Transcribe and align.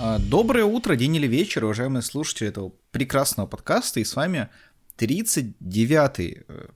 А, 0.00 0.20
доброе 0.20 0.64
утро, 0.64 0.94
день 0.94 1.16
или 1.16 1.26
вечер, 1.26 1.64
уважаемые 1.64 2.02
слушатели 2.02 2.48
этого 2.48 2.72
прекрасного 2.92 3.48
подкаста. 3.48 3.98
И 3.98 4.04
с 4.04 4.14
вами 4.14 4.48
39-й 4.96 6.44
э, 6.46 6.66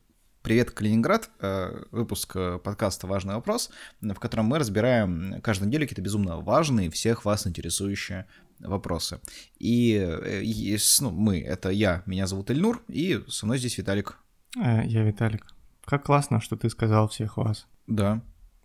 «Привет, 0.42 0.72
Калининград», 0.72 1.30
э, 1.38 1.84
выпуск 1.93 2.32
э, 2.34 2.58
подкаста 2.58 3.06
«Важный 3.06 3.34
вопрос», 3.34 3.70
в 4.00 4.14
котором 4.14 4.46
мы 4.46 4.58
разбираем 4.58 5.40
каждую 5.40 5.68
неделю 5.68 5.84
какие-то 5.84 6.02
безумно 6.02 6.38
важные, 6.38 6.90
всех 6.90 7.24
вас 7.24 7.46
интересующие 7.46 8.27
вопросы. 8.58 9.20
И 9.61 10.84
ну, 11.00 11.11
мы, 11.12 11.41
это 11.41 11.68
я, 11.70 12.02
меня 12.07 12.27
зовут 12.27 12.50
Эльнур, 12.50 12.82
и 12.89 13.23
со 13.29 13.46
мной 13.46 13.59
здесь 13.59 13.79
Виталик. 13.79 14.18
Я 14.57 15.04
Виталик. 15.04 15.46
Как 15.84 16.04
классно, 16.04 16.41
что 16.41 16.57
ты 16.57 16.68
сказал 16.70 17.09
всех 17.09 17.36
вас. 17.36 17.68
Да, 17.86 18.20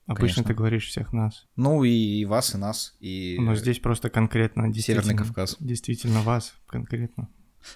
Обычно 0.07 0.35
Конечно. 0.35 0.43
ты 0.45 0.53
говоришь 0.53 0.87
всех 0.87 1.11
нас. 1.11 1.45
Ну 1.57 1.83
и, 1.83 1.91
и 1.91 2.25
вас, 2.25 2.55
и 2.55 2.57
нас, 2.57 2.95
и... 3.01 3.37
Но 3.39 3.55
здесь 3.55 3.79
просто 3.79 4.09
конкретно 4.09 4.73
Северный 4.73 5.15
Кавказ. 5.15 5.57
Действительно 5.59 6.21
вас 6.21 6.53
конкретно. 6.65 7.27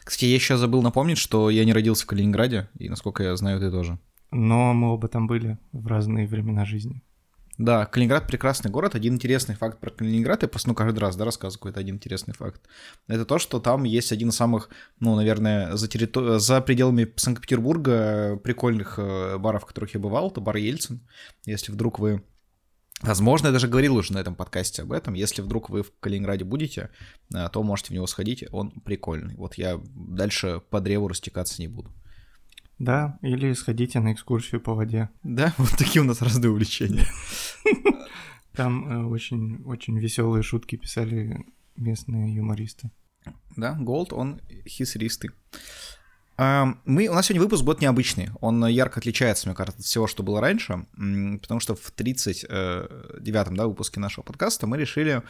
Кстати, 0.03 0.25
я 0.25 0.35
еще 0.35 0.55
забыл 0.55 0.81
напомнить, 0.81 1.17
что 1.17 1.49
я 1.49 1.65
не 1.65 1.73
родился 1.73 2.03
в 2.03 2.07
Калининграде, 2.07 2.69
и, 2.79 2.87
насколько 2.87 3.23
я 3.23 3.35
знаю, 3.35 3.59
ты 3.59 3.69
тоже. 3.69 3.99
Но 4.31 4.73
мы 4.73 4.93
оба 4.93 5.09
там 5.09 5.27
были 5.27 5.57
в 5.73 5.87
разные 5.87 6.25
времена 6.25 6.63
жизни. 6.63 7.03
Да, 7.57 7.85
Калининград 7.85 8.27
прекрасный 8.27 8.71
город. 8.71 8.95
Один 8.95 9.15
интересный 9.15 9.55
факт 9.55 9.79
про 9.79 9.91
Калининград, 9.91 10.41
я 10.41 10.47
просто 10.47 10.69
ну, 10.69 10.75
каждый 10.75 10.99
раз 10.99 11.15
да, 11.15 11.25
рассказываю 11.25 11.59
какой-то 11.59 11.79
один 11.79 11.95
интересный 11.95 12.33
факт. 12.33 12.61
Это 13.07 13.25
то, 13.25 13.39
что 13.39 13.59
там 13.59 13.83
есть 13.83 14.11
один 14.11 14.29
из 14.29 14.35
самых, 14.35 14.69
ну, 14.99 15.15
наверное, 15.15 15.75
за, 15.75 15.87
территор... 15.87 16.39
за 16.39 16.61
пределами 16.61 17.11
Санкт-Петербурга 17.15 18.37
прикольных 18.37 18.97
э, 18.97 19.37
баров, 19.37 19.63
в 19.63 19.65
которых 19.65 19.93
я 19.93 19.99
бывал. 19.99 20.29
Это 20.29 20.41
бар 20.41 20.55
Ельцин. 20.57 21.01
Если 21.45 21.71
вдруг 21.71 21.99
вы 21.99 22.23
Возможно, 23.01 23.47
я 23.47 23.53
даже 23.53 23.67
говорил 23.67 23.95
уже 23.95 24.13
на 24.13 24.19
этом 24.19 24.35
подкасте 24.35 24.83
об 24.83 24.91
этом. 24.91 25.15
Если 25.15 25.41
вдруг 25.41 25.71
вы 25.71 25.81
в 25.81 25.91
Калининграде 25.99 26.45
будете, 26.45 26.91
э, 27.33 27.49
то 27.51 27.63
можете 27.63 27.89
в 27.89 27.93
него 27.93 28.05
сходить, 28.05 28.45
он 28.51 28.71
прикольный. 28.71 29.35
Вот 29.35 29.55
я 29.55 29.81
дальше 29.95 30.61
по 30.69 30.79
древу 30.79 31.07
растекаться 31.07 31.61
не 31.61 31.67
буду. 31.67 31.91
Да, 32.81 33.19
или 33.21 33.53
сходите 33.53 33.99
на 33.99 34.11
экскурсию 34.11 34.59
по 34.59 34.73
воде. 34.73 35.11
Да, 35.21 35.53
вот 35.59 35.69
такие 35.77 36.01
у 36.01 36.05
нас 36.05 36.21
разные 36.23 36.49
увлечения. 36.49 37.05
Там 38.53 39.07
очень, 39.11 39.61
очень 39.65 39.99
веселые 39.99 40.41
шутки 40.41 40.77
писали 40.77 41.45
местные 41.77 42.33
юмористы. 42.33 42.89
Да, 43.55 43.77
Голд, 43.79 44.13
он 44.13 44.41
хисристый. 44.67 45.29
Мы, 46.41 47.07
у 47.07 47.13
нас 47.13 47.27
сегодня 47.27 47.43
выпуск 47.43 47.63
будет 47.63 47.81
необычный. 47.81 48.29
Он 48.39 48.65
ярко 48.65 48.99
отличается, 48.99 49.47
мне 49.47 49.55
кажется, 49.55 49.79
от 49.79 49.85
всего, 49.85 50.07
что 50.07 50.23
было 50.23 50.41
раньше, 50.41 50.87
потому 51.39 51.59
что 51.59 51.75
в 51.75 51.93
39-м 51.95 53.55
да, 53.55 53.67
выпуске 53.67 53.99
нашего 53.99 54.23
подкаста 54.23 54.65
мы 54.65 54.77
решили 54.77 55.21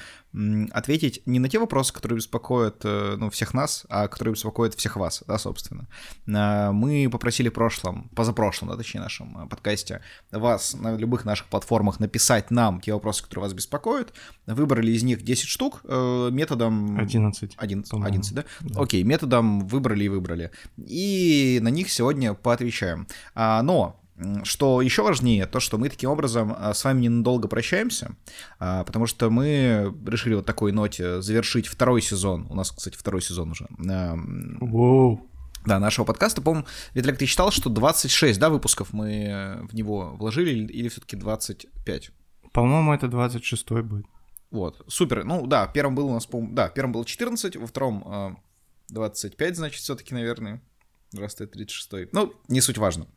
ответить 0.71 1.21
не 1.25 1.39
на 1.39 1.49
те 1.49 1.59
вопросы, 1.59 1.91
которые 1.91 2.15
беспокоят 2.15 2.85
ну, 2.85 3.29
всех 3.29 3.53
нас, 3.53 3.85
а 3.89 4.07
которые 4.07 4.35
беспокоят 4.35 4.73
всех 4.75 4.95
вас, 4.95 5.21
да, 5.27 5.37
собственно. 5.37 5.89
Мы 6.25 7.09
попросили 7.11 7.49
в 7.49 7.53
прошлом, 7.53 8.07
позапрошлом, 8.15 8.69
да, 8.69 8.77
точнее, 8.77 9.01
нашем 9.01 9.49
подкасте, 9.49 10.01
вас 10.31 10.75
на 10.75 10.95
любых 10.95 11.25
наших 11.25 11.47
платформах 11.47 11.99
написать 11.99 12.51
нам 12.51 12.79
те 12.79 12.93
вопросы, 12.93 13.23
которые 13.23 13.43
вас 13.43 13.53
беспокоят. 13.53 14.13
Выбрали 14.45 14.93
из 14.93 15.03
них 15.03 15.23
10 15.23 15.45
штук 15.45 15.83
методом... 15.83 16.97
11. 16.97 17.55
11, 17.57 17.93
11 17.93 18.33
да? 18.33 18.45
да? 18.61 18.81
Окей, 18.81 19.03
методом 19.03 19.67
выбрали 19.67 20.05
и 20.05 20.07
выбрали. 20.07 20.51
И 20.77 21.00
на 21.61 21.69
них 21.69 21.91
сегодня 21.91 22.33
поотвечаем. 22.33 23.07
А, 23.35 23.61
но 23.61 23.99
что 24.43 24.81
еще 24.81 25.01
важнее, 25.01 25.47
то, 25.47 25.59
что 25.59 25.77
мы 25.77 25.89
таким 25.89 26.09
образом 26.11 26.55
с 26.73 26.83
вами 26.83 27.01
ненадолго 27.01 27.47
прощаемся, 27.47 28.15
потому 28.59 29.07
что 29.07 29.31
мы 29.31 29.93
решили 30.05 30.35
вот 30.35 30.45
такой 30.45 30.71
ноте 30.71 31.21
завершить 31.21 31.65
второй 31.67 32.03
сезон. 32.03 32.45
У 32.49 32.55
нас, 32.55 32.71
кстати, 32.71 32.95
второй 32.95 33.21
сезон 33.23 33.51
уже. 33.51 33.67
Воу. 33.79 35.27
Да, 35.65 35.79
нашего 35.79 36.05
подкаста. 36.05 36.41
По-моему, 36.41 36.67
Виталик, 36.93 37.17
ты 37.17 37.25
считал, 37.25 37.51
что 37.51 37.69
26, 37.69 38.39
да, 38.39 38.49
выпусков 38.49 38.93
мы 38.93 39.59
в 39.69 39.75
него 39.75 40.15
вложили, 40.17 40.51
или 40.51 40.89
все-таки 40.89 41.15
25? 41.15 42.11
По-моему, 42.51 42.93
это 42.93 43.07
26 43.07 43.71
будет. 43.71 44.05
Вот, 44.51 44.83
супер. 44.87 45.23
Ну 45.23 45.47
да, 45.47 45.65
первым 45.67 45.95
был 45.95 46.07
у 46.07 46.13
нас, 46.13 46.25
по-моему, 46.25 46.53
да, 46.53 46.69
первым 46.69 46.91
было 46.91 47.05
14, 47.05 47.55
во 47.55 47.67
втором 47.67 48.37
25, 48.89 49.55
значит, 49.55 49.81
все-таки, 49.81 50.13
наверное. 50.13 50.61
Раз 51.13 51.35
ты 51.35 51.45
36-й. 51.45 52.09
Ну, 52.11 52.33
не 52.47 52.61
суть 52.61 52.77
важно. 52.77 53.07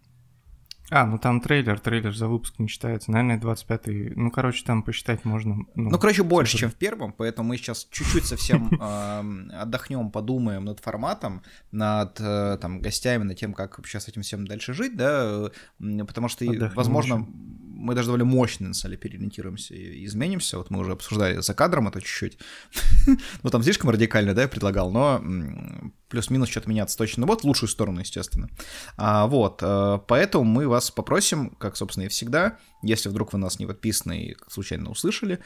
А, 0.91 1.07
ну 1.07 1.19
там 1.19 1.41
трейлер, 1.41 1.81
трейлер 1.81 2.15
за 2.15 2.29
выпуск 2.29 2.59
не 2.59 2.69
считается. 2.69 3.11
Наверное, 3.11 3.39
25-й. 3.39 4.13
Ну, 4.17 4.31
короче, 4.31 4.65
там 4.65 4.83
посчитать 4.83 5.25
можно. 5.25 5.57
Ну, 5.75 5.91
ну 5.91 5.99
короче, 5.99 6.23
больше, 6.23 6.59
чем 6.59 6.71
в 6.71 6.75
первом, 6.75 7.13
поэтому 7.13 7.49
мы 7.49 7.57
сейчас 7.57 7.89
чуть-чуть 7.91 8.27
совсем 8.27 8.69
э, 8.81 9.55
отдохнем, 9.55 10.11
подумаем 10.11 10.67
над 10.67 10.81
форматом, 10.81 11.43
над 11.73 12.21
э, 12.21 12.59
там 12.61 12.81
гостями, 12.81 13.25
над 13.25 13.39
тем, 13.39 13.55
как 13.55 13.79
вообще 13.79 13.99
с 13.99 14.09
этим 14.09 14.23
всем 14.23 14.47
дальше 14.47 14.75
жить, 14.75 14.95
да, 14.95 15.51
потому 15.79 16.29
что, 16.29 16.45
Отдохнем 16.45 16.73
возможно, 16.75 17.15
еще. 17.15 17.27
мы 17.33 17.95
даже 17.95 18.09
довольно 18.09 18.27
мощно, 18.27 18.69
на 18.69 18.75
самом 18.75 18.91
деле, 18.93 19.03
переориентируемся 19.03 19.75
и 19.75 20.05
изменимся. 20.05 20.59
Вот 20.59 20.69
мы 20.69 20.81
уже 20.81 20.93
обсуждали 20.93 21.41
за 21.41 21.55
кадром 21.55 21.89
это 21.89 22.03
чуть-чуть. 22.03 22.39
ну, 23.43 23.51
там 23.51 23.63
слишком 23.63 23.89
радикально, 23.89 24.35
да, 24.35 24.43
я 24.43 24.49
предлагал, 24.49 24.93
но 24.93 25.23
плюс-минус 26.15 26.49
что-то 26.49 26.71
меняться 26.71 26.97
точно. 26.97 27.23
Ну, 27.23 27.27
вот 27.27 27.41
в 27.41 27.45
лучшую 27.45 27.69
сторону, 27.69 27.99
естественно. 27.99 28.49
А, 28.97 29.27
вот, 29.27 29.63
поэтому 30.07 30.45
мы 30.45 30.69
вас 30.69 30.93
попросим, 30.93 31.51
как, 31.51 31.77
собственно, 31.77 32.05
и 32.05 32.09
всегда, 32.09 32.57
если 32.83 33.09
вдруг 33.09 33.33
вы 33.33 33.41
нас 33.41 33.59
не 33.59 33.67
подписаны 33.67 34.27
и 34.27 34.37
случайно 34.49 34.91
услышали, 34.91 35.41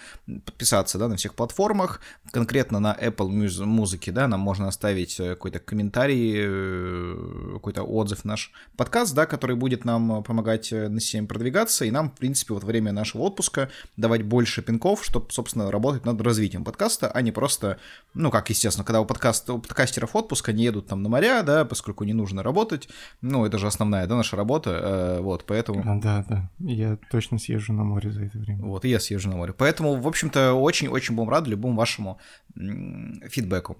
подписаться, 0.44 0.98
да, 0.98 1.08
на 1.08 1.16
всех 1.16 1.34
платформах, 1.34 2.02
конкретно 2.32 2.80
на 2.80 2.94
Apple 2.94 3.30
Music, 3.30 4.12
да, 4.12 4.28
нам 4.28 4.40
можно 4.40 4.68
оставить 4.68 5.16
какой-то 5.16 5.58
комментарий, 5.58 7.54
какой-то 7.54 7.82
отзыв 7.84 8.26
наш 8.26 8.52
подкаст, 8.76 9.14
да, 9.14 9.24
который 9.24 9.56
будет 9.56 9.86
нам 9.86 10.22
помогать 10.22 10.70
на 10.70 11.00
системе 11.00 11.28
продвигаться, 11.28 11.86
и 11.86 11.90
нам, 11.90 12.10
в 12.10 12.16
принципе, 12.16 12.52
вот 12.52 12.64
время 12.64 12.92
нашего 12.92 13.22
отпуска 13.22 13.70
давать 13.96 14.22
больше 14.22 14.60
пинков, 14.60 15.02
чтобы, 15.02 15.30
собственно, 15.30 15.70
работать 15.70 16.04
над 16.04 16.20
развитием 16.20 16.62
подкаста, 16.62 17.10
а 17.10 17.22
не 17.22 17.32
просто, 17.32 17.78
ну, 18.12 18.30
как, 18.30 18.50
естественно, 18.50 18.84
когда 18.84 19.00
у, 19.00 19.06
подкаста, 19.06 19.54
у 19.54 19.58
подкастеров 19.58 20.14
отпуск, 20.14 20.48
они 20.58 20.64
едут 20.64 20.88
там 20.88 21.02
на 21.02 21.08
моря, 21.08 21.42
да, 21.42 21.64
поскольку 21.64 22.04
не 22.04 22.12
нужно 22.12 22.42
работать, 22.42 22.88
ну, 23.20 23.46
это 23.46 23.58
же 23.58 23.68
основная, 23.68 24.06
да, 24.06 24.16
наша 24.16 24.36
работа, 24.36 25.18
вот, 25.20 25.44
поэтому... 25.46 25.82
А, 25.86 26.00
да, 26.00 26.24
да, 26.28 26.50
я 26.58 26.98
точно 27.10 27.38
съезжу 27.38 27.72
на 27.72 27.84
море 27.84 28.10
за 28.10 28.24
это 28.24 28.38
время. 28.38 28.64
Вот, 28.64 28.84
и 28.84 28.88
я 28.88 28.98
съезжу 28.98 29.30
на 29.30 29.36
море. 29.36 29.54
Поэтому, 29.56 30.00
в 30.00 30.06
общем-то, 30.06 30.54
очень-очень 30.54 31.14
будем 31.14 31.28
рады 31.30 31.50
любому 31.50 31.76
вашему 31.76 32.18
фидбэку. 32.54 33.78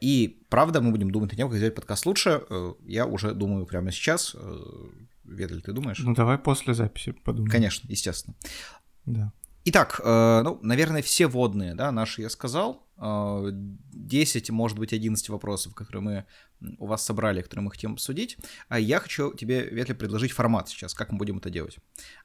И, 0.00 0.40
правда, 0.48 0.80
мы 0.80 0.90
будем 0.92 1.10
думать 1.10 1.32
о 1.34 1.36
том, 1.36 1.48
как 1.48 1.58
сделать 1.58 1.74
подкаст 1.74 2.06
лучше. 2.06 2.42
Я 2.86 3.06
уже 3.06 3.34
думаю 3.34 3.66
прямо 3.66 3.92
сейчас. 3.92 4.34
Ведаль, 5.24 5.60
ты 5.60 5.72
думаешь? 5.72 5.98
Ну, 5.98 6.14
давай 6.14 6.38
после 6.38 6.72
записи 6.72 7.12
подумаем. 7.12 7.50
Конечно, 7.50 7.86
естественно. 7.90 8.34
Да. 9.04 9.32
Итак, 9.68 10.00
ну, 10.04 10.58
наверное, 10.62 11.02
все 11.02 11.26
водные, 11.26 11.74
да, 11.74 11.92
наши 11.92 12.22
я 12.22 12.30
сказал. 12.30 12.84
10, 13.00 14.50
может 14.50 14.78
быть, 14.78 14.92
11 14.92 15.28
вопросов, 15.28 15.74
которые 15.74 16.02
мы 16.02 16.24
у 16.78 16.86
вас 16.86 17.04
собрали, 17.04 17.42
которые 17.42 17.64
мы 17.64 17.70
хотим 17.70 17.92
обсудить. 17.92 18.36
А 18.68 18.80
я 18.80 18.98
хочу 18.98 19.32
тебе, 19.34 19.68
Ветли, 19.70 19.92
предложить 19.92 20.32
формат 20.32 20.68
сейчас, 20.68 20.94
как 20.94 21.12
мы 21.12 21.18
будем 21.18 21.38
это 21.38 21.50
делать. 21.50 21.76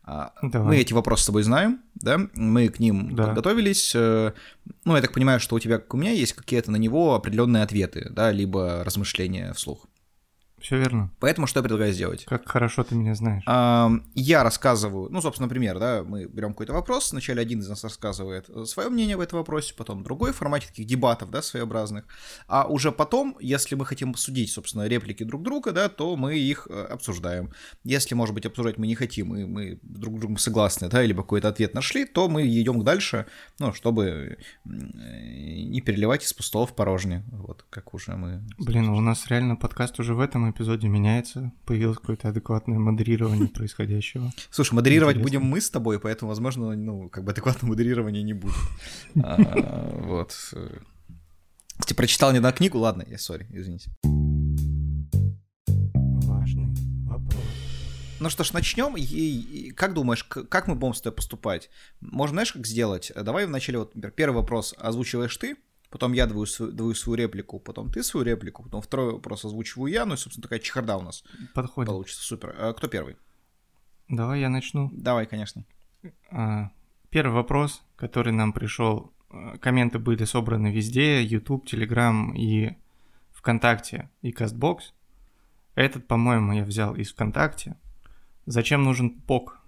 Давай. 0.05 0.67
Мы 0.67 0.77
эти 0.77 0.93
вопросы 0.93 1.23
с 1.23 1.25
тобой 1.27 1.43
знаем, 1.43 1.81
да, 1.93 2.19
мы 2.33 2.69
к 2.69 2.79
ним 2.79 3.15
Да. 3.15 3.27
подготовились. 3.27 3.93
Ну, 3.93 4.95
я 4.95 5.01
так 5.01 5.13
понимаю, 5.13 5.39
что 5.39 5.55
у 5.55 5.59
тебя, 5.59 5.77
как 5.77 5.93
у 5.93 5.97
меня, 5.97 6.11
есть 6.11 6.33
какие-то 6.33 6.71
на 6.71 6.77
него 6.77 7.13
определенные 7.13 7.61
ответы, 7.63 8.07
да, 8.09 8.31
либо 8.31 8.83
размышления 8.83 9.53
вслух. 9.53 9.85
Все 10.63 10.77
верно. 10.77 11.11
Поэтому 11.19 11.45
что 11.45 11.59
я 11.59 11.63
предлагаю 11.63 11.91
сделать? 11.91 12.23
Как 12.23 12.47
хорошо 12.47 12.85
ты 12.85 12.95
меня 12.95 13.15
знаешь. 13.15 13.43
Ам, 13.45 14.05
Я 14.15 14.43
рассказываю, 14.43 15.09
ну, 15.11 15.21
собственно, 15.21 15.47
например, 15.47 15.77
да, 15.77 16.03
мы 16.05 16.25
берем 16.25 16.51
какой-то 16.51 16.71
вопрос, 16.71 17.11
вначале 17.11 17.41
один 17.41 17.59
из 17.59 17.67
нас 17.67 17.83
рассказывает 17.83 18.49
свое 18.65 18.87
мнение 18.87 19.17
в 19.17 19.19
этом 19.19 19.39
вопросе, 19.39 19.73
потом 19.75 20.03
другой 20.03 20.31
в 20.31 20.37
формате 20.37 20.67
таких 20.67 20.87
дебатов, 20.87 21.31
да, 21.31 21.41
своеобразных, 21.41 22.05
а 22.47 22.65
уже 22.65 22.93
потом, 22.93 23.35
если 23.41 23.75
мы 23.75 23.85
хотим 23.85 24.11
обсудить, 24.11 24.51
собственно, 24.51 24.87
реплики 24.87 25.23
друг 25.23 25.43
друга, 25.43 25.73
да, 25.73 25.89
то 25.89 26.15
мы 26.15 26.37
их 26.37 26.65
э, 26.69 26.87
обсуждаем. 26.89 27.51
Если, 27.83 28.15
может 28.15 28.33
быть, 28.33 28.45
обсуждать 28.45 28.77
мы 28.77 28.87
не 28.87 28.95
хотим, 28.95 29.35
и 29.35 29.43
мы 29.43 29.79
друг 29.81 30.15
с 30.15 30.19
другом 30.21 30.37
согласны, 30.37 30.87
да, 30.87 31.01
либо 31.01 31.23
какой-то 31.23 31.49
ответ 31.49 31.73
нашли, 31.73 32.05
то 32.05 32.29
мы 32.29 32.47
идем 32.47 32.85
дальше, 32.85 33.25
ну, 33.59 33.73
чтобы 33.73 34.37
э, 34.65 34.69
не 34.69 35.81
переливать 35.81 36.23
из 36.23 36.31
пустого 36.31 36.65
в 36.65 36.73
порожнее, 36.73 37.25
вот, 37.33 37.65
как 37.69 37.93
уже 37.93 38.15
мы... 38.15 38.41
Блин, 38.57 38.87
у 38.87 39.01
нас 39.01 39.27
реально 39.27 39.57
подкаст 39.57 39.99
уже 39.99 40.13
в 40.13 40.21
этом 40.21 40.52
эпизоде 40.53 40.87
меняется. 40.87 41.51
Появилось 41.65 41.97
какое-то 41.97 42.29
адекватное 42.29 42.79
модерирование 42.79 43.47
происходящего. 43.53 44.31
Слушай, 44.49 44.75
модерировать 44.75 45.17
Интересно. 45.17 45.39
будем 45.39 45.49
мы 45.49 45.59
с 45.59 45.69
тобой, 45.69 45.99
поэтому, 45.99 46.29
возможно, 46.29 46.75
ну, 46.75 47.09
как 47.09 47.23
бы 47.25 47.31
адекватного 47.31 47.71
модерирования 47.71 48.23
не 48.23 48.33
будет. 48.33 48.55
А, 49.23 49.99
Вот. 50.05 50.31
Кстати, 51.77 51.95
прочитал 51.95 52.31
не 52.31 52.37
одну 52.37 52.51
книгу, 52.51 52.77
ладно, 52.77 53.03
я 53.07 53.17
сори, 53.17 53.47
извините. 53.51 53.91
Важный 56.25 56.73
вопрос. 57.05 57.41
Ну 58.19 58.29
что 58.29 58.43
ж, 58.43 58.53
начнем. 58.53 58.95
И, 58.95 59.01
и 59.01 59.71
как 59.71 59.93
думаешь, 59.93 60.23
как 60.23 60.67
мы 60.67 60.75
будем 60.75 60.93
с 60.93 61.01
тобой 61.01 61.15
поступать? 61.15 61.69
Можно, 61.99 62.35
знаешь, 62.35 62.53
как 62.53 62.65
сделать? 62.65 63.11
Давай 63.15 63.45
вначале, 63.45 63.79
вот, 63.79 63.95
например, 63.95 64.13
первый 64.13 64.35
вопрос 64.35 64.73
озвучиваешь 64.77 65.35
ты, 65.35 65.57
потом 65.93 66.13
я 66.13 66.25
даю, 66.25 66.45
даю 66.71 66.95
свою 66.95 67.15
реплику, 67.17 67.59
потом 67.59 67.91
ты 67.91 68.01
свою 68.01 68.25
реплику, 68.25 68.63
потом 68.63 68.81
второй 68.81 69.13
вопрос 69.13 69.45
озвучиваю 69.45 69.93
я, 69.93 70.05
ну 70.07 70.15
и, 70.15 70.17
собственно, 70.17 70.41
такая 70.41 70.57
чехарда 70.57 70.97
у 70.97 71.01
нас 71.01 71.23
Подходит. 71.53 71.87
получится. 71.87 72.23
Супер. 72.23 72.55
А 72.57 72.73
кто 72.73 72.87
первый? 72.87 73.15
Давай 74.09 74.41
я 74.41 74.49
начну. 74.49 74.89
Давай, 74.91 75.27
конечно. 75.27 75.65
А, 76.31 76.71
первый 77.11 77.33
вопрос, 77.33 77.83
который 77.95 78.33
нам 78.33 78.53
пришел. 78.53 79.13
а, 79.29 79.59
Комменты 79.59 79.99
были 79.99 80.25
собраны 80.25 80.73
везде, 80.73 81.23
YouTube, 81.23 81.71
Telegram 81.71 82.33
и 82.35 82.75
ВКонтакте 83.33 84.09
и 84.23 84.31
Castbox. 84.31 84.79
Этот, 85.75 86.07
по-моему, 86.07 86.53
я 86.53 86.63
взял 86.65 86.95
из 86.95 87.11
ВКонтакте. 87.13 87.75
Зачем 88.47 88.83
нужен 88.83 89.11
пупок? 89.11 89.59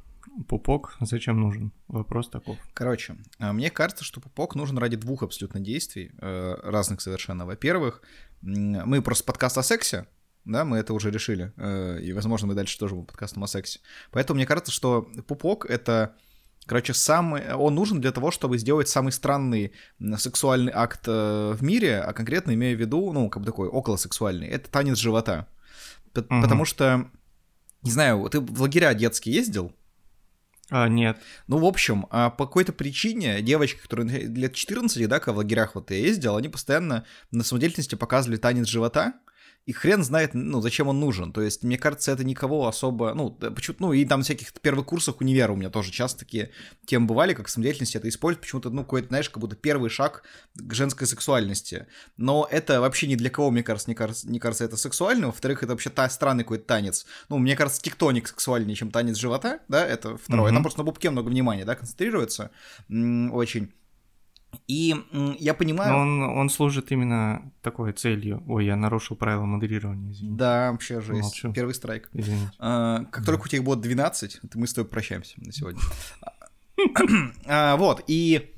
Пупок 0.47 0.97
зачем 1.01 1.39
нужен? 1.39 1.71
Вопрос 1.87 2.29
таков. 2.29 2.57
Короче, 2.73 3.17
а, 3.39 3.53
мне 3.53 3.69
кажется, 3.69 4.03
что 4.03 4.21
пупок 4.21 4.55
нужен 4.55 4.77
ради 4.77 4.97
двух 4.97 5.23
абсолютно 5.23 5.59
действий, 5.59 6.11
э, 6.19 6.55
разных 6.63 7.01
совершенно. 7.01 7.45
Во-первых, 7.45 8.01
мы 8.41 9.01
просто 9.01 9.23
подкаст 9.23 9.57
о 9.57 9.63
сексе, 9.63 10.07
да, 10.45 10.63
мы 10.63 10.77
это 10.77 10.93
уже 10.93 11.09
решили, 11.09 11.53
э, 11.57 11.99
и, 12.01 12.13
возможно, 12.13 12.47
мы 12.47 12.53
дальше 12.53 12.77
тоже 12.77 12.93
будем 12.93 13.07
подкастом 13.07 13.43
о 13.43 13.47
сексе. 13.47 13.79
Поэтому 14.11 14.37
мне 14.37 14.45
кажется, 14.45 14.71
что 14.71 15.09
пупок— 15.27 15.65
это, 15.69 16.15
короче, 16.65 16.93
самый... 16.93 17.53
Он 17.53 17.73
нужен 17.73 17.99
для 17.99 18.11
того, 18.11 18.29
чтобы 18.29 18.57
сделать 18.57 18.87
самый 18.87 19.11
странный 19.11 19.73
сексуальный 20.17 20.71
акт 20.73 21.01
э, 21.07 21.53
в 21.53 21.63
мире, 21.63 21.99
а 21.99 22.13
конкретно 22.13 22.53
имею 22.53 22.77
в 22.77 22.79
виду, 22.79 23.11
ну, 23.11 23.29
как 23.29 23.41
бы 23.41 23.45
такой 23.47 23.67
околосексуальный, 23.67 24.47
это 24.47 24.69
танец 24.69 24.97
живота. 24.97 25.47
Мгм. 26.13 26.41
Потому 26.41 26.65
что, 26.65 27.09
не 27.81 27.91
знаю, 27.91 28.29
ты 28.29 28.39
в 28.39 28.61
лагеря 28.61 28.93
детские 28.93 29.35
ездил? 29.35 29.71
А, 30.71 30.87
нет. 30.87 31.19
Ну, 31.47 31.59
в 31.59 31.65
общем, 31.65 32.07
а 32.09 32.29
по 32.29 32.47
какой-то 32.47 32.73
причине 32.73 33.41
девочки, 33.41 33.79
которые 33.79 34.27
лет 34.27 34.55
14, 34.55 35.07
да, 35.07 35.19
когда 35.19 35.33
в 35.33 35.37
лагерях 35.37 35.75
вот 35.75 35.91
я 35.91 35.97
ездил, 35.97 36.35
они 36.37 36.49
постоянно 36.49 37.05
на 37.31 37.43
самодеятельности 37.43 37.95
показывали 37.95 38.37
танец 38.37 38.67
живота, 38.67 39.13
и 39.65 39.73
хрен 39.73 40.03
знает, 40.03 40.31
ну, 40.33 40.61
зачем 40.61 40.87
он 40.87 40.99
нужен. 40.99 41.33
То 41.33 41.41
есть, 41.41 41.63
мне 41.63 41.77
кажется, 41.77 42.11
это 42.11 42.23
никого 42.23 42.67
особо, 42.67 43.13
ну, 43.15 43.31
почему 43.31 43.75
ну, 43.79 43.93
и 43.93 44.05
там 44.05 44.21
всяких 44.21 44.53
первых 44.53 44.85
курсах 44.85 45.21
универа 45.21 45.51
у 45.51 45.55
меня 45.55 45.71
тоже 45.71 45.91
часто 45.91 46.19
такие 46.19 46.51
темы 46.85 47.07
бывали, 47.07 47.33
как 47.33 47.49
самодеятельность 47.49 47.95
это 47.95 48.07
используют, 48.07 48.41
почему-то, 48.41 48.69
ну, 48.69 48.83
какой-то, 48.83 49.07
знаешь, 49.07 49.29
как 49.29 49.39
будто 49.39 49.55
первый 49.55 49.89
шаг 49.89 50.23
к 50.53 50.73
женской 50.73 51.07
сексуальности. 51.07 51.87
Но 52.15 52.47
это 52.49 52.79
вообще 52.79 53.07
ни 53.07 53.15
для 53.15 53.31
кого, 53.31 53.49
мне 53.49 53.63
кажется, 53.63 53.89
не 53.89 53.95
кажется, 53.95 54.29
не 54.29 54.39
кажется 54.39 54.65
это 54.65 54.77
сексуальным. 54.77 55.31
Во-вторых, 55.31 55.63
это 55.63 55.71
вообще 55.71 55.89
та, 55.89 56.07
странный 56.09 56.43
какой-то 56.43 56.65
танец. 56.65 57.07
Ну, 57.29 57.39
мне 57.39 57.55
кажется, 57.55 57.81
тектоник 57.81 58.27
сексуальнее, 58.27 58.75
чем 58.75 58.91
танец 58.91 59.17
живота, 59.17 59.61
да, 59.67 59.85
это 59.85 60.17
второе. 60.17 60.51
Мгм. 60.51 60.57
Там 60.57 60.63
просто 60.63 60.79
на 60.81 60.83
бубке 60.83 61.09
много 61.09 61.29
внимания, 61.29 61.65
да, 61.65 61.75
концентрируется 61.75 62.51
очень. 62.87 63.73
И 64.67 64.95
я 65.39 65.53
понимаю... 65.53 65.91
Но 65.91 65.99
он, 65.99 66.21
он 66.37 66.49
служит 66.49 66.91
именно 66.91 67.51
такой 67.61 67.93
целью. 67.93 68.43
Ой, 68.47 68.65
я 68.65 68.75
нарушил 68.75 69.15
правила 69.15 69.45
модерирования, 69.45 70.11
извините. 70.11 70.37
Да, 70.37 70.71
вообще 70.71 71.01
жесть. 71.01 71.21
Молчу. 71.21 71.53
Первый 71.53 71.73
страйк. 71.73 72.09
Извините. 72.13 72.51
А, 72.59 73.05
как 73.05 73.25
только 73.25 73.43
у 73.43 73.47
тебя 73.47 73.61
будет 73.61 73.81
12, 73.81 74.41
то 74.51 74.59
мы 74.59 74.67
с 74.67 74.73
тобой 74.73 74.89
прощаемся 74.89 75.33
на 75.37 75.51
сегодня. 75.51 75.81
А, 77.47 77.77
Вот, 77.77 78.03
и 78.07 78.54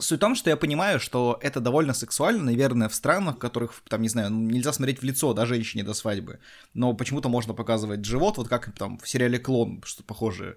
суть 0.00 0.18
в 0.18 0.20
том, 0.20 0.34
что 0.34 0.50
я 0.50 0.56
понимаю, 0.56 1.00
что 1.00 1.38
это 1.40 1.60
довольно 1.60 1.94
сексуально, 1.94 2.44
наверное, 2.44 2.88
в 2.88 2.94
странах, 2.94 3.36
в 3.36 3.38
которых, 3.38 3.82
там, 3.88 4.02
не 4.02 4.08
знаю, 4.08 4.30
ну, 4.30 4.50
нельзя 4.50 4.72
смотреть 4.72 5.00
в 5.00 5.02
лицо, 5.04 5.32
да, 5.32 5.46
женщине 5.46 5.84
до 5.84 5.94
свадьбы, 5.94 6.40
но 6.74 6.94
почему-то 6.94 7.28
можно 7.28 7.54
показывать 7.54 8.04
живот, 8.04 8.36
вот 8.36 8.48
как 8.48 8.72
там 8.72 8.98
в 8.98 9.08
сериале 9.08 9.38
«Клон» 9.38 9.82
что 9.84 10.02
похожее 10.02 10.56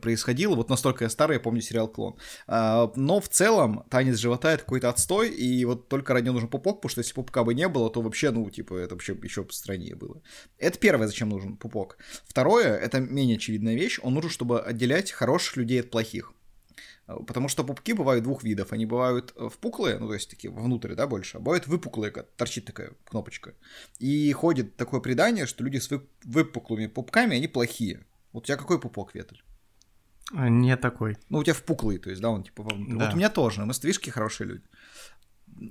происходило, 0.00 0.54
вот 0.54 0.70
настолько 0.70 1.04
я 1.04 1.10
старый, 1.10 1.34
я 1.34 1.40
помню 1.40 1.60
сериал 1.60 1.88
«Клон». 1.88 2.16
А, 2.46 2.90
Но 2.96 3.20
в 3.20 3.28
целом 3.28 3.84
танец 3.90 4.18
живота— 4.18 4.50
это 4.52 4.64
какой-то 4.64 4.88
отстой, 4.88 5.30
и 5.30 5.64
вот 5.64 5.88
только 5.88 6.14
ради 6.14 6.28
нужен 6.28 6.48
пупок, 6.48 6.78
потому 6.78 6.90
что 6.90 7.00
если 7.00 7.14
пупка 7.14 7.44
бы 7.44 7.54
не 7.54 7.68
было, 7.68 7.90
то 7.90 8.00
вообще, 8.02 8.30
ну, 8.30 8.48
типа, 8.50 8.74
это 8.74 8.94
вообще 8.94 9.16
еще 9.22 9.46
страннее 9.50 9.94
было. 9.94 10.22
Это 10.58 10.78
первое, 10.78 11.06
зачем 11.06 11.28
нужен 11.28 11.56
пупок. 11.56 11.98
Второе, 12.26 12.76
это 12.76 13.00
менее 13.00 13.36
очевидная 13.36 13.74
вещь, 13.74 13.98
он 14.02 14.14
нужен, 14.14 14.30
чтобы 14.30 14.60
отделять 14.60 15.12
хороших 15.12 15.56
людей 15.56 15.80
от 15.80 15.90
плохих. 15.90 16.32
А, 17.06 17.16
Потому 17.22 17.48
что 17.48 17.64
пупки 17.64 17.92
бывают 17.92 18.24
двух 18.24 18.42
видов. 18.44 18.72
Они 18.72 18.86
бывают 18.86 19.32
э, 19.36 19.48
впуклые, 19.48 19.98
ну, 19.98 20.08
то 20.08 20.14
есть 20.14 20.30
такие 20.30 20.50
внутрь, 20.52 20.94
да, 20.94 21.06
больше, 21.06 21.36
а 21.36 21.40
бывают 21.40 21.66
выпуклые, 21.66 22.10
как 22.10 22.30
торчит 22.36 22.64
такая 22.64 22.92
кнопочка. 23.04 23.54
И 23.98 24.32
ходит 24.32 24.76
такое 24.76 25.00
предание, 25.00 25.46
что 25.46 25.64
люди 25.64 25.78
с 25.78 25.90
вы- 25.90 26.06
выпуклыми 26.24 26.86
пупками, 26.86 27.36
они 27.36 27.48
плохие. 27.48 28.04
Вот 28.32 28.44
у 28.44 28.46
тебя 28.46 28.56
какой 28.56 28.80
пупок, 28.80 29.14
Ветель? 29.14 29.42
А, 30.32 30.48
Не 30.48 30.76
такой. 30.76 31.16
Ну, 31.28 31.38
у 31.38 31.44
тебя 31.44 31.54
впуклый, 31.54 31.98
то 31.98 32.08
есть, 32.10 32.22
да, 32.22 32.30
он 32.30 32.42
типа 32.44 32.62
вовнутрь. 32.62 32.96
Да. 32.98 33.04
Вот 33.06 33.14
у 33.14 33.16
меня 33.16 33.28
тоже, 33.30 33.64
мы 33.64 33.74
стрижки 33.74 34.10
хорошие 34.10 34.48
люди. 34.48 34.62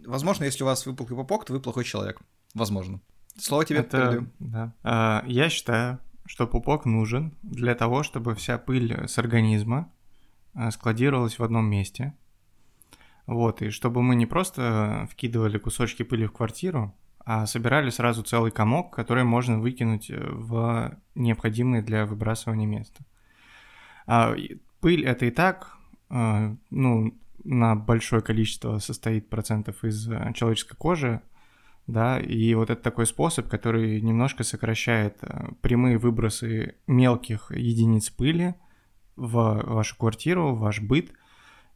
Возможно, 0.06 0.44
если 0.46 0.64
у 0.64 0.68
вас 0.68 0.86
выпуклый 0.86 1.18
пупок, 1.18 1.46
то 1.46 1.54
вы 1.54 1.60
плохой 1.60 1.84
человек. 1.84 2.22
Возможно. 2.54 3.02
Слово 3.38 3.66
тебе 3.66 3.80
Это, 3.80 3.98
передаю. 3.98 4.28
да. 4.40 4.74
А, 4.84 5.24
я 5.28 5.50
считаю, 5.50 6.00
что 6.26 6.48
пупок 6.48 6.86
нужен 6.86 7.36
для 7.42 7.74
того, 7.76 8.04
чтобы 8.04 8.36
вся 8.36 8.58
пыль 8.60 8.94
с 9.08 9.18
организма 9.18 9.92
а, 10.54 10.72
складировалась 10.72 11.40
в 11.40 11.44
одном 11.44 11.66
месте. 11.66 12.14
Вот, 13.26 13.62
и 13.62 13.70
чтобы 13.70 14.02
мы 14.02 14.16
не 14.16 14.26
просто 14.26 15.08
вкидывали 15.12 15.58
кусочки 15.58 16.04
пыли 16.04 16.26
в 16.26 16.34
квартиру, 16.34 16.94
а 17.26 17.46
собирали 17.46 17.90
сразу 17.90 18.22
целый 18.24 18.52
комок, 18.52 18.94
который 18.94 19.24
можно 19.24 19.60
выкинуть 19.60 20.10
э, 20.10 20.18
в 20.20 20.98
необходимое 21.16 21.82
для 21.82 22.06
выбрасывания 22.06 22.68
место. 22.68 23.06
А, 24.06 24.36
пыль 24.82 25.06
это 25.06 25.26
и 25.26 25.32
так, 25.32 25.78
а, 26.10 26.56
ну, 26.70 27.18
на 27.44 27.76
большое 27.76 28.22
количество 28.22 28.80
состоит 28.80 29.30
процентов 29.30 29.84
из 29.84 30.10
э, 30.10 30.34
человеческой 30.34 30.76
кожи, 30.76 31.22
да, 31.88 32.20
и 32.20 32.54
вот 32.56 32.70
это 32.70 32.82
такой 32.82 33.06
способ, 33.06 33.48
который 33.50 34.00
немножко 34.02 34.44
сокращает 34.44 35.18
э, 35.22 35.50
прямые 35.62 35.98
выбросы 35.98 36.76
мелких 36.88 37.52
единиц 37.52 38.10
пыли 38.10 38.56
в 39.16 39.64
вашу 39.66 39.98
квартиру, 39.98 40.54
в 40.54 40.60
ваш 40.60 40.82
быт, 40.82 41.12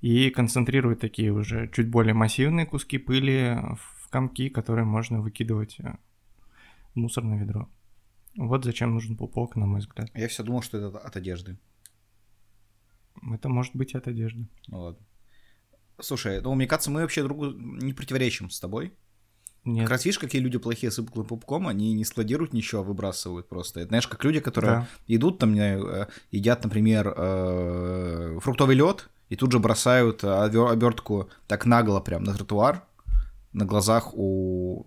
и 0.01 0.30
концентрирует 0.30 1.00
такие 1.00 1.31
уже 1.31 1.69
чуть 1.74 1.89
более 1.89 2.13
массивные 2.13 2.66
куски 2.66 2.98
пыли 2.98 3.57
в 3.75 4.10
комки, 4.10 4.50
которые 4.50 4.86
можно 4.86 5.22
выкидывать 5.22 5.80
э, 5.80 5.98
в 6.94 6.95
мусорное 6.98 7.39
ведро. 7.39 7.69
Вот 8.38 8.63
зачем 8.63 8.94
нужен 8.94 9.18
пупок, 9.18 9.56
на 9.56 9.66
мой 9.66 9.80
взгляд. 9.80 10.10
Я 10.13 10.28
все 10.28 10.44
думал, 10.44 10.62
что 10.62 10.78
это 10.78 11.00
от 11.00 11.16
одежды. 11.16 11.57
Это 13.34 13.50
может 13.50 13.75
быть 13.75 13.95
от 13.95 14.07
одежды. 14.07 14.48
Ну 14.68 14.80
ладно. 14.80 15.06
Слушай, 16.00 16.41
ну, 16.41 16.53
мне 16.53 16.67
кажется, 16.67 16.91
мы 16.91 17.01
вообще 17.01 17.24
другу 17.24 17.51
не 17.51 17.94
противоречим 17.94 18.51
с 18.51 18.60
тобой. 18.60 18.94
Нет. 19.67 19.83
Как 19.83 19.91
раз 19.91 20.05
видишь, 20.05 20.19
какие 20.19 20.41
люди 20.41 20.57
плохие 20.57 20.91
с 20.91 21.01
пупком, 21.01 21.67
они 21.67 21.93
не 21.93 22.05
складируют 22.05 22.53
ничего, 22.53 22.81
а 22.81 22.83
выбрасывают 22.83 23.50
просто. 23.50 23.81
Это, 23.81 23.89
знаешь, 23.89 24.07
как 24.07 24.24
люди, 24.24 24.39
которые 24.39 24.74
Да. 24.74 24.88
идут 25.07 25.39
там, 25.39 25.53
э, 25.55 26.07
едят, 26.31 26.63
например, 26.63 27.13
э, 27.15 28.39
фруктовый 28.41 28.75
лед, 28.75 29.09
и 29.29 29.36
тут 29.36 29.51
же 29.51 29.59
бросают 29.59 30.24
обертку 30.24 31.29
так 31.47 31.65
нагло 31.65 32.00
прям 32.00 32.24
на 32.24 32.33
тротуар, 32.33 32.83
на 33.51 33.65
глазах 33.65 34.12
у 34.13 34.86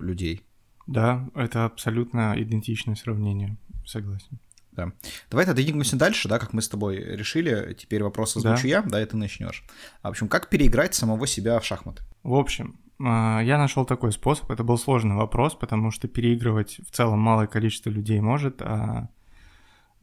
людей. 0.00 0.42
Да, 0.86 1.28
это 1.34 1.64
абсолютно 1.64 2.34
идентичное 2.36 2.96
сравнение. 2.96 3.56
Согласен. 3.86 4.38
Да. 4.72 4.92
Давай 5.30 5.44
тогда 5.44 5.62
двигаемся 5.62 5.96
дальше, 5.96 6.28
да, 6.28 6.38
как 6.38 6.52
мы 6.54 6.62
с 6.62 6.68
тобой 6.68 6.96
решили. 6.96 7.74
Теперь 7.78 8.02
вопрос 8.02 8.36
озвучу 8.36 8.62
Да. 8.62 8.68
я, 8.68 8.82
да, 8.82 9.02
и 9.02 9.06
ты 9.06 9.16
начнешь. 9.16 9.64
А, 10.00 10.08
в 10.08 10.10
общем, 10.12 10.28
как 10.28 10.48
переиграть 10.48 10.94
самого 10.94 11.26
себя 11.26 11.58
в 11.60 11.64
шахматы? 11.64 12.02
В 12.22 12.34
общем, 12.34 12.78
я 13.08 13.58
нашел 13.58 13.84
такой 13.84 14.12
способ. 14.12 14.50
Это 14.50 14.64
был 14.64 14.78
сложный 14.78 15.16
вопрос, 15.16 15.54
потому 15.54 15.90
что 15.90 16.08
переигрывать 16.08 16.80
в 16.86 16.90
целом 16.90 17.20
малое 17.20 17.46
количество 17.46 17.90
людей 17.90 18.20
может, 18.20 18.62
а, 18.62 19.08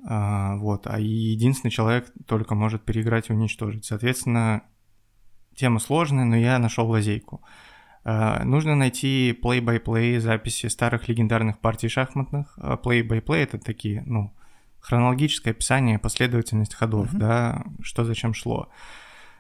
а, 0.06 0.56
вот, 0.58 0.88
а 0.88 1.00
единственный 1.00 1.72
человек 1.72 2.12
только 2.26 2.56
может 2.56 2.84
переиграть 2.84 3.30
и 3.30 3.34
уничтожить. 3.34 3.86
Соответственно, 3.86 4.64
тема 5.56 5.80
сложная, 5.80 6.26
но 6.26 6.36
я 6.36 6.58
нашел 6.60 6.88
лазейку. 6.90 7.42
А, 8.04 8.44
Нужно 8.46 8.76
найти 8.76 9.38
play-by-play 9.44 10.20
записи 10.20 10.68
старых 10.68 11.08
легендарных 11.10 11.60
партий 11.60 11.90
шахматных. 11.90 12.54
А 12.58 12.78
Play-by-play 12.78 13.44
это 13.44 13.58
такие, 13.60 14.04
ну, 14.06 14.34
хронологическое 14.80 15.54
описание, 15.54 16.00
последовательность 16.00 16.74
ходов, 16.74 17.12
Мгм. 17.12 17.20
да, 17.20 17.64
что 17.82 18.06
зачем 18.06 18.34
шло. 18.34 18.70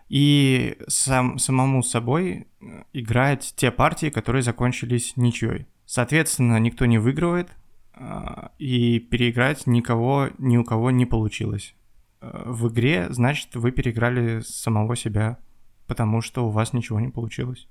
И 0.09 0.77
сам, 0.87 1.37
самому 1.37 1.83
собой 1.83 2.47
э, 2.61 2.83
играть 2.93 3.53
те 3.55 3.71
партии, 3.71 4.09
которые 4.09 4.41
закончились 4.41 5.15
ничьей. 5.15 5.67
Соответственно, 5.85 6.57
никто 6.57 6.85
не 6.85 6.97
выигрывает, 6.97 7.49
а, 7.93 8.51
и 8.57 8.99
переиграть 8.99 9.67
никого, 9.67 10.29
ни 10.37 10.57
у 10.57 10.63
кого 10.63 10.89
не 10.89 11.05
получилось. 11.05 11.75
Э, 12.21 12.43
В 12.45 12.69
игре, 12.69 13.07
значит, 13.11 13.55
вы 13.55 13.71
переиграли 13.71 14.39
самого 14.41 14.95
себя, 14.95 15.37
потому 15.85 16.21
что 16.21 16.47
у 16.47 16.49
вас 16.49 16.73
ничего 16.73 16.99
не 16.99 17.09
получилось. 17.09 17.67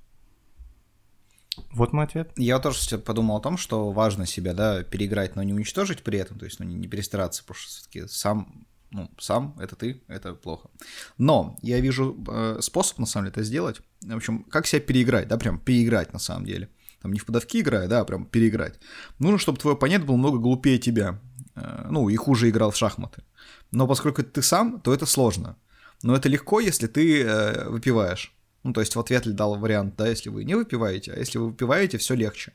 Вот 1.73 1.92
мой 1.92 2.04
ответ. 2.04 2.30
Я 2.37 2.59
тоже 2.61 2.99
подумал 2.99 3.38
о 3.38 3.40
том, 3.40 3.57
что 3.57 3.90
важно 3.90 4.26
себя, 4.26 4.54
да, 4.54 4.85
переиграть, 4.85 5.35
но 5.35 5.42
не 5.42 5.52
уничтожить 5.52 6.02
при 6.02 6.18
этом, 6.18 6.38
то 6.38 6.45
есть, 6.45 6.61
ну, 6.61 6.66
не 6.66 6.87
перестараться, 6.87 7.42
потому 7.42 7.57
что 7.57 7.68
все-таки 7.68 8.07
сам 8.07 8.66
ну, 8.90 9.11
сам, 9.18 9.54
это 9.59 9.76
ты, 9.76 10.02
это 10.09 10.35
плохо. 10.35 10.71
Но 11.18 11.57
я 11.62 11.80
вижу 11.80 12.16
э, 12.28 12.59
способ, 12.61 12.99
на 12.99 13.07
самом 13.07 13.26
деле, 13.26 13.33
это 13.33 13.42
сделать. 13.42 13.80
В 14.00 14.16
общем, 14.16 14.45
как 14.45 14.66
себя 14.66 14.80
переиграть, 14.80 15.28
да, 15.28 15.37
прям 15.37 15.59
переиграть 15.59 16.12
на 16.12 16.18
самом 16.18 16.47
деле. 16.47 16.71
Там 17.02 17.12
не 17.12 17.18
в 17.18 17.26
подавки 17.26 17.61
играя, 17.61 17.87
да, 17.87 18.00
а 18.00 18.04
прям 18.04 18.26
переиграть. 18.26 18.80
Нужно, 19.18 19.38
чтобы 19.38 19.59
твой 19.59 19.75
оппонент 19.75 20.04
был 20.04 20.16
много 20.16 20.38
глупее 20.38 20.78
тебя. 20.78 21.21
Э, 21.54 21.87
ну, 21.90 22.09
и 22.09 22.16
хуже 22.16 22.49
играл 22.49 22.71
в 22.71 22.76
шахматы. 22.76 23.23
Но 23.71 23.87
поскольку 23.87 24.23
ты 24.23 24.42
сам, 24.42 24.80
то 24.80 24.95
это 24.95 25.07
сложно. 25.07 25.57
Но 26.02 26.14
это 26.16 26.28
легко, 26.28 26.61
если 26.61 26.87
ты 26.87 27.23
э, 27.23 27.68
выпиваешь. 27.68 28.35
Ну, 28.64 28.73
то 28.73 28.80
есть 28.80 28.97
в 28.97 29.00
ответ 29.00 29.26
ли 29.26 29.33
дал 29.33 29.57
вариант, 29.57 29.97
да, 29.97 30.09
если 30.09 30.30
вы 30.30 30.45
не 30.45 30.54
выпиваете, 30.54 31.12
а 31.12 31.18
если 31.18 31.38
вы 31.38 31.49
выпиваете, 31.49 31.99
все 31.99 32.14
легче. 32.14 32.52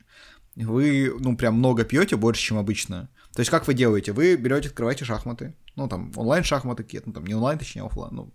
Вы, 0.56 1.14
ну, 1.18 1.36
прям 1.36 1.54
много 1.54 1.84
пьете, 1.84 2.16
больше, 2.16 2.42
чем 2.42 2.58
обычно. 2.58 3.08
То 3.34 3.40
есть 3.40 3.50
как 3.50 3.66
вы 3.66 3.74
делаете? 3.74 4.12
Вы 4.12 4.36
берете, 4.36 4.68
открываете 4.68 5.04
шахматы, 5.04 5.54
ну, 5.74 5.88
там, 5.88 6.12
онлайн-шахматы 6.14 6.84
какие-то, 6.84 7.08
ну, 7.08 7.14
там, 7.14 7.26
не 7.26 7.34
онлайн, 7.34 7.58
точнее, 7.58 7.82
офлайн, 7.82 8.14
ну, 8.14 8.32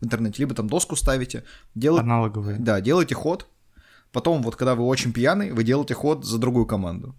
в 0.00 0.04
интернете, 0.04 0.42
либо 0.42 0.54
там 0.54 0.68
доску 0.68 0.96
ставите. 0.96 1.44
Делаете, 1.76 2.04
Аналоговые. 2.04 2.58
Да, 2.58 2.80
делаете 2.80 3.14
ход, 3.14 3.46
потом 4.10 4.42
вот, 4.42 4.56
когда 4.56 4.74
вы 4.74 4.84
очень 4.84 5.12
пьяный, 5.12 5.52
вы 5.52 5.62
делаете 5.62 5.94
ход 5.94 6.24
за 6.24 6.38
другую 6.38 6.66
команду. 6.66 7.14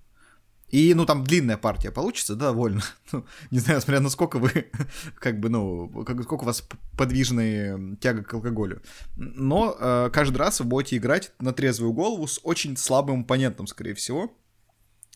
И, 0.72 0.94
ну, 0.94 1.06
там 1.06 1.24
длинная 1.24 1.58
партия 1.58 1.92
получится, 1.92 2.36
да, 2.36 2.48
довольно. 2.48 2.82
Ну, 3.12 3.26
не 3.50 3.60
знаю, 3.60 3.82
смотря 3.82 4.00
насколько 4.00 4.40
вы, 4.40 4.72
как 5.20 5.40
бы, 5.40 5.50
ну, 5.50 5.90
как, 6.06 6.24
сколько 6.24 6.44
у 6.44 6.46
вас 6.46 6.66
подвижная 6.98 7.98
тяга 8.00 8.24
к 8.24 8.34
алкоголю. 8.34 8.82
Но 9.18 9.76
э, 9.78 10.10
каждый 10.14 10.38
раз 10.38 10.62
вы 10.62 10.66
будете 10.66 10.96
играть 10.96 11.34
на 11.40 11.52
трезвую 11.52 11.92
голову 11.92 12.26
с 12.26 12.40
очень 12.44 12.78
слабым 12.78 13.22
оппонентом, 13.22 13.68
скорее 13.68 13.96
всего. 13.96 14.34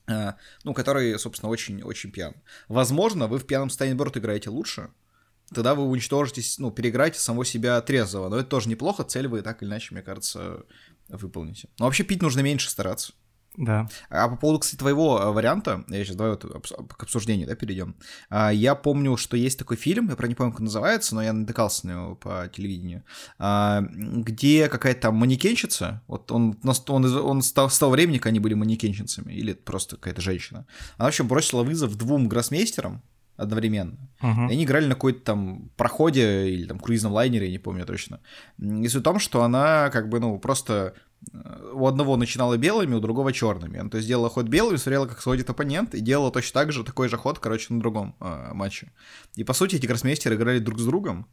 Э, 0.08 0.34
ну, 0.64 0.74
который, 0.74 1.18
собственно, 1.18 1.50
очень-очень 1.50 2.12
пьян. 2.12 2.36
Возможно, 2.68 3.28
вы 3.28 3.40
в 3.40 3.46
пьяном 3.46 3.70
состоянии, 3.70 3.94
наоборот, 3.94 4.18
играете 4.18 4.50
лучше, 4.50 4.90
тогда 5.54 5.76
вы 5.76 5.84
уничтожитесь, 5.84 6.60
ну, 6.60 6.72
переиграете 6.72 7.20
самого 7.20 7.46
себя 7.46 7.82
трезвого. 7.82 8.30
Но 8.30 8.38
это 8.38 8.50
тоже 8.50 8.70
неплохо, 8.70 9.04
цель 9.04 9.28
вы 9.28 9.42
так 9.42 9.62
или 9.62 9.70
иначе, 9.70 9.94
мне 9.94 10.04
кажется, 10.04 10.66
выполните. 11.08 11.70
Но 11.80 11.86
вообще 11.86 12.04
пить 12.04 12.22
нужно 12.22 12.42
меньше 12.42 12.70
стараться. 12.70 13.14
Да. 13.58 13.88
А 14.10 14.28
по 14.28 14.36
поводу, 14.36 14.60
кстати, 14.60 14.78
твоего 14.78 15.20
э, 15.20 15.32
варианта, 15.32 15.84
я 15.88 16.04
сейчас 16.04 16.16
давай 16.16 16.34
вот 16.34 16.44
к 16.98 17.04
обсуждению, 17.04 17.48
да, 17.48 17.56
перейдем. 17.56 17.96
А, 18.30 18.52
я 18.52 18.76
помню, 18.76 19.18
что 19.18 19.38
есть 19.38 19.58
такой 19.58 19.78
фильм, 19.78 20.10
я 20.10 20.16
про 20.16 20.28
не 20.28 20.36
помню, 20.36 20.52
как 20.52 20.60
он 20.60 20.66
называется, 20.66 21.16
но 21.16 21.24
я 21.24 21.34
натыкался 21.34 21.88
на 21.88 21.92
него 21.92 22.16
по 22.16 22.50
телевидению, 22.54 23.04
а, 23.40 23.82
где 23.82 24.68
какая-то 24.68 25.02
там 25.02 25.16
манекенщица, 25.16 26.02
вот 26.08 26.32
он, 26.32 26.60
он, 26.64 27.06
он 27.06 27.42
с 27.42 27.52
того 27.54 27.92
времени, 27.92 28.22
они 28.24 28.40
были 28.40 28.54
манекенщицами, 28.54 29.34
или 29.34 29.54
просто 29.54 29.98
какая-то 29.98 30.22
женщина, 30.22 30.66
она, 30.98 31.06
в 31.06 31.10
общем, 31.10 31.28
бросила 31.28 31.64
вызов 31.64 31.96
двум 31.96 32.28
гроссмейстерам, 32.28 33.02
одновременно. 33.38 33.98
Uh-huh. 34.22 34.48
И 34.50 34.54
они 34.54 34.64
играли 34.64 34.86
на 34.86 34.96
какой-то 34.96 35.20
там 35.20 35.70
проходе 35.76 36.50
или 36.50 36.66
там 36.68 36.80
круизном 36.80 37.12
лайнере, 37.14 37.48
я 37.48 37.52
не 37.52 37.60
помню 37.60 37.86
точно. 37.86 38.22
И 38.58 38.88
суть 38.88 39.02
в 39.02 39.04
том, 39.04 39.20
что 39.20 39.44
она 39.44 39.90
как 39.90 40.10
бы, 40.10 40.20
ну, 40.20 40.40
просто 40.40 40.94
у 41.74 41.88
одного 41.88 42.18
начинала 42.18 42.58
белыми, 42.58 42.96
у 42.96 43.00
другого 43.00 43.34
черными. 43.34 43.80
Он 43.80 43.90
то 43.90 43.98
есть 43.98 44.08
делала 44.08 44.30
ход 44.30 44.48
белыми, 44.48 44.78
смотрела, 44.78 45.06
как 45.08 45.22
сводит 45.22 45.50
оппонент, 45.50 45.96
и 45.96 46.02
делала 46.02 46.32
точно 46.32 46.62
так 46.62 46.72
же, 46.72 46.84
такой 46.84 47.10
же 47.10 47.18
ход, 47.18 47.40
короче, 47.40 47.74
на 47.74 47.80
другом 47.80 48.16
э, 48.20 48.54
матче. 48.54 48.92
И, 49.36 49.44
по 49.44 49.54
сути, 49.54 49.76
эти 49.76 49.88
гроссмейстеры 49.88 50.36
играли 50.36 50.60
друг 50.60 50.80
с 50.80 50.86
другом, 50.86 51.28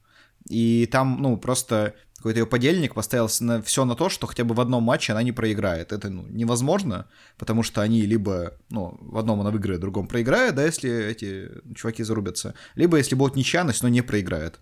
и 0.48 0.86
там, 0.86 1.20
ну, 1.20 1.36
просто 1.36 1.94
какой-то 2.16 2.40
ее 2.40 2.46
подельник 2.46 2.94
поставил 2.94 3.28
на, 3.40 3.60
все 3.62 3.84
на 3.84 3.94
то, 3.94 4.08
что 4.08 4.26
хотя 4.26 4.44
бы 4.44 4.54
в 4.54 4.60
одном 4.60 4.84
матче 4.84 5.12
она 5.12 5.22
не 5.22 5.32
проиграет. 5.32 5.92
Это 5.92 6.08
ну, 6.08 6.24
невозможно, 6.28 7.08
потому 7.36 7.64
что 7.64 7.80
они 7.80 8.02
либо, 8.02 8.52
ну, 8.70 8.96
в 9.00 9.18
одном 9.18 9.40
она 9.40 9.50
выиграет, 9.50 9.78
в 9.78 9.82
другом 9.82 10.06
проиграет, 10.06 10.54
да, 10.54 10.64
если 10.64 10.90
эти 10.90 11.50
чуваки 11.74 12.04
зарубятся, 12.04 12.54
либо 12.76 12.96
если 12.96 13.16
будет 13.16 13.36
нечаянность, 13.36 13.82
но 13.82 13.88
не 13.88 14.02
проиграет. 14.02 14.60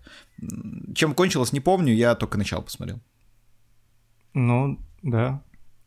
Чем 0.95 1.13
кончилось, 1.13 1.53
не 1.53 1.59
помню, 1.59 1.93
я 1.93 2.15
только 2.15 2.37
начало 2.37 2.61
посмотрел. 2.61 2.99
Ну, 4.33 4.79
да. 5.01 5.43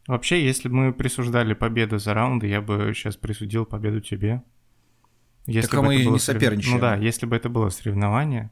Вообще, 0.06 0.44
если 0.44 0.68
бы 0.68 0.74
мы 0.74 0.92
присуждали 0.92 1.54
победу 1.54 1.98
за 1.98 2.12
раунды, 2.14 2.46
я 2.46 2.60
бы 2.60 2.92
сейчас 2.94 3.16
присудил 3.16 3.64
победу 3.64 4.00
тебе. 4.00 4.42
Если 5.46 5.70
так 5.70 5.80
а 5.80 5.82
мы 5.82 6.04
не 6.04 6.18
соперничаем. 6.18 6.74
Ну 6.74 6.80
да, 6.80 6.96
если 6.96 7.26
бы 7.26 7.36
это 7.36 7.48
было 7.48 7.70
соревнование. 7.70 8.50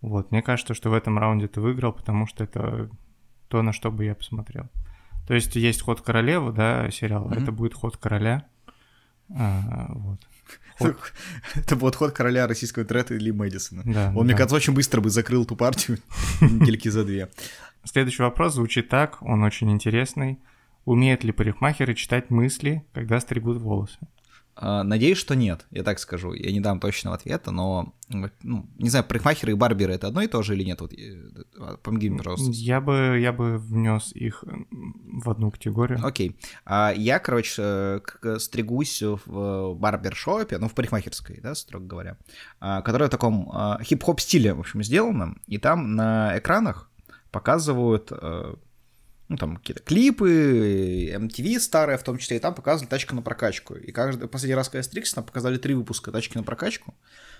Вот, 0.00 0.30
мне 0.30 0.42
кажется, 0.42 0.74
что 0.74 0.90
в 0.90 0.94
этом 0.94 1.18
раунде 1.18 1.48
ты 1.48 1.60
выиграл, 1.60 1.92
потому 1.92 2.26
что 2.26 2.44
это 2.44 2.90
то, 3.48 3.62
на 3.62 3.72
что 3.72 3.90
бы 3.90 4.04
я 4.04 4.14
посмотрел. 4.14 4.68
То 5.26 5.34
есть 5.34 5.56
есть 5.56 5.82
ход 5.82 6.00
королевы, 6.00 6.52
да, 6.52 6.90
сериал, 6.90 7.28
mm-hmm. 7.28 7.42
это 7.42 7.52
будет 7.52 7.74
ход 7.74 7.96
короля. 7.96 8.46
А, 9.34 9.88
вот. 9.90 10.20
Ход... 10.78 10.96
Это 11.56 11.74
будет 11.74 11.96
ход 11.96 12.12
короля 12.12 12.46
российского 12.46 12.84
трета 12.84 13.14
или 13.14 13.30
Мэдисона. 13.30 13.82
Да, 13.84 14.08
Он, 14.08 14.18
да. 14.18 14.22
мне 14.24 14.34
кажется, 14.34 14.56
очень 14.56 14.74
быстро 14.74 15.00
бы 15.00 15.10
закрыл 15.10 15.44
ту 15.44 15.56
партию 15.56 15.98
недельки 16.40 16.88
за 16.88 17.04
две. 17.04 17.30
Следующий 17.86 18.22
вопрос 18.22 18.54
звучит 18.54 18.88
так, 18.88 19.22
он 19.22 19.42
очень 19.42 19.70
интересный. 19.70 20.38
Умеют 20.84 21.24
ли 21.24 21.32
парикмахеры 21.32 21.94
читать 21.94 22.30
мысли, 22.30 22.84
когда 22.92 23.20
стригут 23.20 23.58
волосы? 23.58 23.98
А, 24.58 24.82
надеюсь, 24.82 25.18
что 25.18 25.36
нет, 25.36 25.66
я 25.70 25.82
так 25.82 25.98
скажу. 25.98 26.32
Я 26.32 26.50
не 26.50 26.60
дам 26.60 26.80
точного 26.80 27.16
ответа, 27.16 27.50
но, 27.50 27.94
ну, 28.08 28.66
не 28.78 28.88
знаю, 28.88 29.04
парикмахеры 29.04 29.52
и 29.52 29.54
барберы 29.54 29.92
это 29.92 30.08
одно 30.08 30.22
и 30.22 30.26
то 30.28 30.42
же 30.42 30.54
или 30.56 30.64
нет? 30.64 30.80
Вот, 30.80 30.92
а, 31.58 31.76
помоги 31.76 32.08
мне, 32.08 32.18
пожалуйста. 32.18 32.50
Я 32.52 32.80
бы, 32.80 33.18
я 33.20 33.32
бы 33.32 33.58
внес 33.58 34.12
их 34.14 34.42
в 34.42 35.30
одну 35.30 35.50
категорию. 35.50 36.00
Окей. 36.02 36.38
А 36.64 36.92
я, 36.96 37.18
короче, 37.18 37.54
э, 37.58 38.00
стригусь 38.38 39.02
в 39.02 39.74
барбершопе, 39.74 40.58
ну, 40.58 40.68
в 40.68 40.74
парикмахерской, 40.74 41.40
да, 41.40 41.54
строго 41.54 41.86
говоря, 41.86 42.16
которая 42.58 43.08
в 43.08 43.12
таком 43.12 43.52
хип-хоп 43.82 44.20
стиле, 44.20 44.54
в 44.54 44.60
общем, 44.60 44.82
сделана, 44.82 45.36
и 45.46 45.58
там 45.58 45.94
на 45.94 46.38
экранах 46.38 46.90
показывают 47.30 48.08
э, 48.10 48.54
ну, 49.28 49.36
там 49.36 49.56
какие-то 49.56 49.82
клипы, 49.82 51.10
MTV 51.14 51.58
старые 51.60 51.98
в 51.98 52.02
том 52.02 52.18
числе, 52.18 52.36
и 52.36 52.40
там 52.40 52.54
показывали 52.54 52.88
тачка 52.88 53.14
на 53.14 53.22
прокачку. 53.22 53.74
И 53.74 53.90
каждый, 53.90 54.28
последний 54.28 54.54
раз, 54.54 54.68
когда 54.68 54.78
я 54.78 54.82
стрикся, 54.84 55.16
там 55.16 55.24
показали 55.24 55.58
три 55.58 55.74
выпуска 55.74 56.12
тачки 56.12 56.36
на 56.36 56.44
прокачку, 56.44 56.94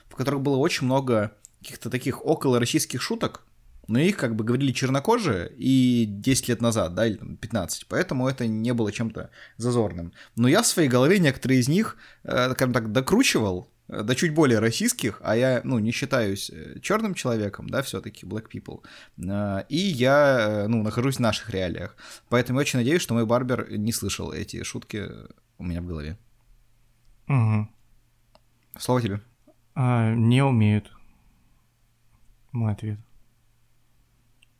в 0.09 0.16
которых 0.16 0.40
было 0.40 0.57
очень 0.57 0.87
много 0.87 1.33
каких-то 1.61 1.90
таких 1.90 2.25
около 2.25 2.59
российских 2.59 3.02
шуток, 3.02 3.45
но 3.88 4.00
их 4.00 4.16
как 4.16 4.35
бы 4.35 4.45
говорили 4.45 4.73
чернокожие 4.73 5.52
и 5.57 6.07
10 6.09 6.49
лет 6.49 6.61
назад, 6.61 6.95
да, 6.95 7.07
или 7.07 7.16
там 7.16 7.37
15, 7.37 7.87
поэтому 7.87 8.28
это 8.28 8.47
не 8.47 8.75
было 8.75 8.90
чем-то 8.90 9.31
зазорным. 9.57 10.12
Но 10.35 10.49
я 10.49 10.62
в 10.62 10.66
своей 10.66 10.88
голове 10.88 11.21
некоторые 11.21 11.61
из 11.61 11.69
них, 11.69 11.97
э, 12.25 12.52
скажем 12.52 12.73
так, 12.75 12.90
докручивал, 12.90 13.71
да 13.88 14.14
чуть 14.14 14.35
более 14.35 14.59
российских, 14.59 15.21
а 15.23 15.37
я, 15.37 15.61
ну, 15.64 15.78
не 15.78 15.93
считаюсь 15.93 16.50
э, 16.50 16.81
черным 16.81 17.14
человеком, 17.14 17.69
да, 17.69 17.83
все-таки 17.83 18.26
black 18.26 18.50
people, 18.50 18.83
э, 19.19 19.64
и 19.69 19.76
я, 19.76 20.66
ну, 20.69 20.83
нахожусь 20.83 21.16
в 21.16 21.21
наших 21.21 21.50
реалиях. 21.50 21.97
Поэтому 22.28 22.59
я 22.59 22.62
очень 22.62 22.78
надеюсь, 22.78 23.02
что 23.02 23.14
мой 23.14 23.26
барбер 23.26 23.71
не 23.71 23.93
слышал 23.93 24.33
эти 24.33 24.62
шутки 24.62 25.09
у 25.59 25.64
меня 25.64 25.81
в 25.81 25.87
голове. 25.87 26.19
Угу. 27.28 27.69
Слово 28.78 29.02
тебе. 29.02 29.21
А, 29.75 30.14
не 30.14 30.43
умеют. 30.43 30.90
Мой 32.52 32.73
ответ. 32.73 32.99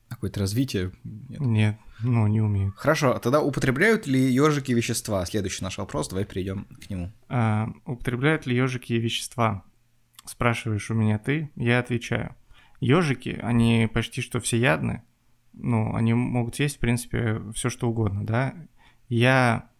Какое-то 0.09 0.41
развитие? 0.41 0.93
Нет. 1.05 1.41
Нет, 1.41 1.77
ну, 2.01 2.27
не 2.27 2.41
умеют. 2.41 2.77
Хорошо, 2.77 3.15
а 3.15 3.19
тогда 3.19 3.41
употребляют 3.41 4.07
ли 4.07 4.21
ежики 4.21 4.73
вещества? 4.73 5.25
Следующий 5.25 5.65
наш 5.65 5.79
вопрос, 5.79 6.09
давай 6.09 6.25
перейдем 6.25 6.65
к 6.65 6.91
нему. 6.91 7.13
А, 7.29 7.69
употребляют 7.87 8.47
ли 8.47 8.57
ежики 8.57 8.93
вещества? 8.93 9.65
Спрашиваешь 10.27 10.91
у 10.91 10.95
меня 10.95 11.19
ты, 11.19 11.51
я 11.57 11.79
отвечаю. 11.79 12.35
Ежики, 12.81 13.39
они 13.43 13.89
почти 13.93 14.21
что 14.21 14.41
всеядны. 14.41 15.03
Ну, 15.55 15.95
они 15.95 16.13
могут 16.13 16.59
есть, 16.59 16.77
в 16.77 16.81
принципе, 16.81 17.41
все 17.55 17.71
что 17.71 17.89
угодно, 17.89 18.27
да. 18.27 18.55
Я, 19.09 19.71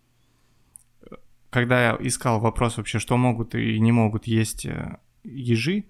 когда 1.51 1.91
я 1.91 1.97
искал 2.01 2.41
вопрос 2.41 2.79
вообще, 2.79 2.99
что 2.99 3.19
могут 3.19 3.55
и 3.55 3.79
не 3.79 3.93
могут 3.93 4.27
есть 4.27 4.65
э, 4.65 4.99
ежи, 5.23 5.85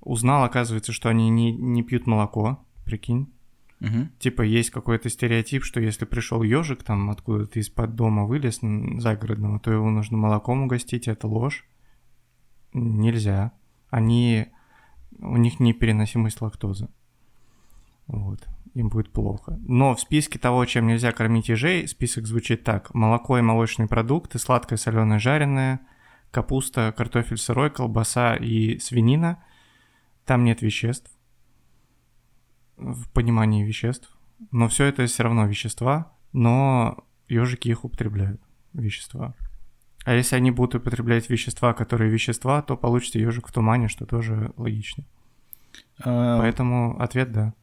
узнал, 0.00 0.44
оказывается, 0.44 0.92
что 0.92 1.08
они 1.08 1.30
не, 1.30 1.52
не 1.52 1.82
пьют 1.82 2.06
молоко, 2.06 2.62
прикинь. 2.84 3.32
Угу. 3.82 4.08
Типа 4.20 4.42
есть 4.42 4.70
какой-то 4.70 5.08
стереотип, 5.08 5.64
что 5.64 5.80
если 5.80 6.04
пришел 6.04 6.42
ежик 6.44 6.84
там 6.84 7.10
откуда-то 7.10 7.58
из-под 7.58 7.96
дома 7.96 8.26
вылез 8.26 8.60
загородного, 9.02 9.58
то 9.58 9.72
его 9.72 9.90
нужно 9.90 10.16
молоком 10.16 10.62
угостить, 10.62 11.08
это 11.08 11.26
ложь. 11.26 11.66
Нельзя. 12.72 13.52
Они... 13.90 14.46
У 15.18 15.36
них 15.36 15.58
непереносимость 15.58 16.40
лактозы. 16.40 16.88
Вот. 18.06 18.46
Им 18.74 18.88
будет 18.88 19.10
плохо. 19.10 19.58
Но 19.66 19.94
в 19.94 20.00
списке 20.00 20.38
того, 20.38 20.64
чем 20.64 20.86
нельзя 20.86 21.10
кормить 21.12 21.48
ежей, 21.48 21.86
список 21.88 22.26
звучит 22.26 22.62
так. 22.62 22.94
Молоко 22.94 23.36
и 23.38 23.42
молочные 23.42 23.88
продукты, 23.88 24.38
сладкое, 24.38 24.78
соленое, 24.78 25.18
жареное, 25.18 25.80
капуста, 26.30 26.94
картофель 26.96 27.36
сырой, 27.36 27.70
колбаса 27.70 28.36
и 28.36 28.78
свинина. 28.78 29.42
Там 30.24 30.44
нет 30.44 30.62
веществ 30.62 31.10
в 32.82 33.08
понимании 33.10 33.64
веществ. 33.64 34.08
Но 34.50 34.68
все 34.68 34.84
это 34.84 35.06
все 35.06 35.22
равно 35.22 35.46
вещества, 35.46 36.12
но 36.32 37.04
ежики 37.28 37.68
их 37.68 37.84
употребляют, 37.84 38.40
вещества. 38.72 39.34
А 40.04 40.14
если 40.14 40.34
они 40.34 40.50
будут 40.50 40.74
употреблять 40.76 41.30
вещества, 41.30 41.74
которые 41.74 42.10
вещества, 42.10 42.60
то 42.62 42.76
получится 42.76 43.18
ежик 43.18 43.48
в 43.48 43.52
тумане, 43.52 43.88
что 43.88 44.04
тоже 44.04 44.52
логично. 44.56 45.04
А... 46.00 46.38
Поэтому 46.38 47.00
ответ 47.00 47.32
да. 47.32 47.54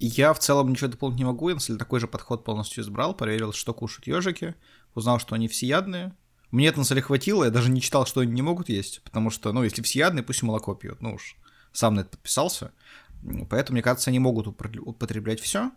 Я 0.00 0.32
в 0.32 0.38
целом 0.38 0.70
ничего 0.70 0.88
дополнить 0.88 1.18
не 1.18 1.24
могу, 1.24 1.48
если 1.48 1.76
такой 1.76 2.00
же 2.00 2.06
подход 2.06 2.44
полностью 2.44 2.82
избрал, 2.82 3.14
проверил, 3.14 3.52
что 3.52 3.74
кушают 3.74 4.06
ежики, 4.06 4.54
узнал, 4.94 5.18
что 5.18 5.34
они 5.34 5.48
всеядные. 5.48 6.14
Мне 6.50 6.68
это 6.68 6.78
на 6.78 6.84
самом 6.84 7.02
хватило, 7.02 7.44
я 7.44 7.50
даже 7.50 7.70
не 7.70 7.80
читал, 7.80 8.06
что 8.06 8.20
они 8.20 8.32
не 8.32 8.42
могут 8.42 8.68
есть, 8.68 9.02
потому 9.02 9.30
что, 9.30 9.52
ну, 9.52 9.62
если 9.62 9.82
всеядные, 9.82 10.22
пусть 10.22 10.42
и 10.42 10.46
молоко 10.46 10.74
пьют, 10.74 11.02
ну 11.02 11.14
уж, 11.14 11.36
сам 11.72 11.94
на 11.94 12.00
это 12.00 12.10
подписался. 12.10 12.72
Поэтому, 13.50 13.74
мне 13.74 13.82
кажется, 13.82 14.10
они 14.10 14.18
могут 14.18 14.46
употреблять 14.46 15.40
все, 15.40 15.72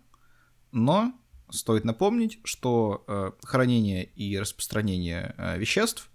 но 0.72 1.14
стоит 1.50 1.86
напомнить, 1.86 2.40
что 2.44 3.04
э, 3.08 3.32
хранение 3.44 4.06
и 4.06 4.38
распространение 4.40 5.36
э, 5.38 5.58
веществ 5.58 6.10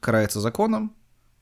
карается 0.00 0.40
законом, 0.40 0.94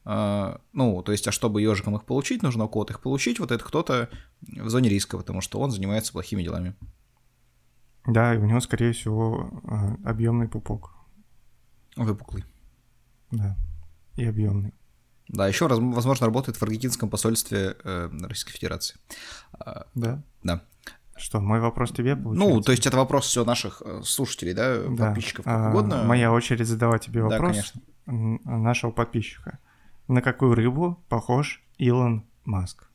э, 0.04 0.56
ну, 0.72 1.02
то 1.02 1.12
есть, 1.12 1.26
а 1.28 1.32
чтобы 1.32 1.62
ежикам 1.62 1.96
их 1.96 2.04
получить, 2.04 2.42
нужно 2.42 2.64
у 2.64 2.68
кого-то 2.68 2.94
их 2.94 3.00
получить, 3.00 3.38
вот 3.38 3.50
это 3.50 3.62
кто-то 3.64 4.08
в 4.40 4.68
зоне 4.68 4.88
риска, 4.88 5.18
потому 5.18 5.40
что 5.40 5.58
он 5.60 5.70
занимается 5.70 6.12
плохими 6.12 6.42
делами. 6.42 6.74
Да, 8.06 8.34
и 8.34 8.38
у 8.38 8.44
него, 8.44 8.60
скорее 8.60 8.92
всего, 8.92 9.50
объемный 10.04 10.48
пупок. 10.48 10.94
Выпуклый. 11.96 12.44
Да, 13.30 13.56
и 14.16 14.24
объемный. 14.24 14.74
Да, 15.34 15.48
еще, 15.48 15.66
возможно, 15.66 16.26
работает 16.26 16.56
в 16.56 16.62
аргентинском 16.62 17.10
посольстве 17.10 17.76
э, 17.82 18.10
Российской 18.22 18.52
Федерации. 18.52 18.96
А, 19.52 19.86
да. 19.94 20.22
Да. 20.42 20.62
Что, 21.16 21.40
мой 21.40 21.60
вопрос 21.60 21.90
тебе 21.90 22.16
получается? 22.16 22.54
Ну, 22.54 22.60
то 22.60 22.72
есть 22.72 22.86
это 22.86 22.96
вопрос 22.96 23.26
все 23.26 23.44
наших 23.44 23.82
э, 23.84 24.02
слушателей, 24.04 24.54
да, 24.54 24.82
да. 24.82 25.06
подписчиков, 25.06 25.44
как 25.44 25.54
а, 25.54 25.70
угодно. 25.70 26.04
Моя 26.04 26.32
очередь 26.32 26.66
задавать 26.66 27.04
тебе 27.04 27.22
вопрос. 27.22 27.56
Да, 27.56 27.62
конечно. 28.06 28.40
Нашего 28.44 28.90
подписчика. 28.90 29.58
На 30.08 30.22
какую 30.22 30.54
рыбу 30.54 31.02
похож 31.08 31.64
Илон 31.78 32.24
Маск? 32.44 32.88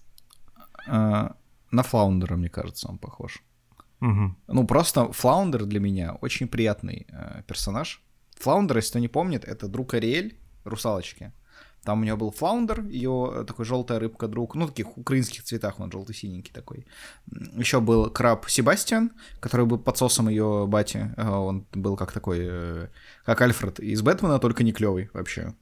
А, 0.88 1.36
на 1.72 1.84
флаундера, 1.84 2.36
мне 2.36 2.50
кажется, 2.50 2.88
он 2.88 2.98
похож. 2.98 3.43
Угу. 4.01 4.36
Ну, 4.48 4.67
просто 4.67 5.12
флаундер 5.12 5.65
для 5.65 5.79
меня 5.79 6.13
очень 6.15 6.48
приятный 6.48 7.05
э, 7.10 7.43
персонаж. 7.48 8.01
Флаундер, 8.38 8.77
если 8.77 8.91
кто 8.91 9.00
не 9.00 9.10
помнит, 9.10 9.43
это 9.43 9.67
друг 9.67 9.93
Ариэль, 9.93 10.38
русалочки. 10.63 11.34
Там 11.89 12.01
у 12.01 12.03
него 12.03 12.17
был 12.17 12.29
флаундер, 12.29 12.84
ее 12.86 13.31
э, 13.34 13.43
такой 13.46 13.65
желтая 13.65 13.98
рыбка 13.98 14.27
друг, 14.27 14.53
ну, 14.53 14.67
таких 14.67 14.96
украинских 14.96 15.43
цветах, 15.43 15.79
он 15.79 15.91
желто-синенький 15.91 16.53
такой. 16.53 16.86
Еще 17.58 17.79
был 17.79 18.12
краб 18.12 18.48
Себастьян, 18.48 19.10
который 19.39 19.65
был 19.65 19.79
подсосом 19.79 20.29
ее 20.29 20.67
бати. 20.67 21.12
Э, 21.17 21.27
он 21.27 21.65
был 21.74 21.98
как 21.98 22.12
такой, 22.12 22.41
э, 22.41 22.88
как 23.25 23.41
Альфред 23.41 23.79
из 23.79 24.03
Бэтмена, 24.03 24.38
только 24.38 24.63
не 24.63 24.72
клевый 24.72 25.10
вообще. 25.13 25.55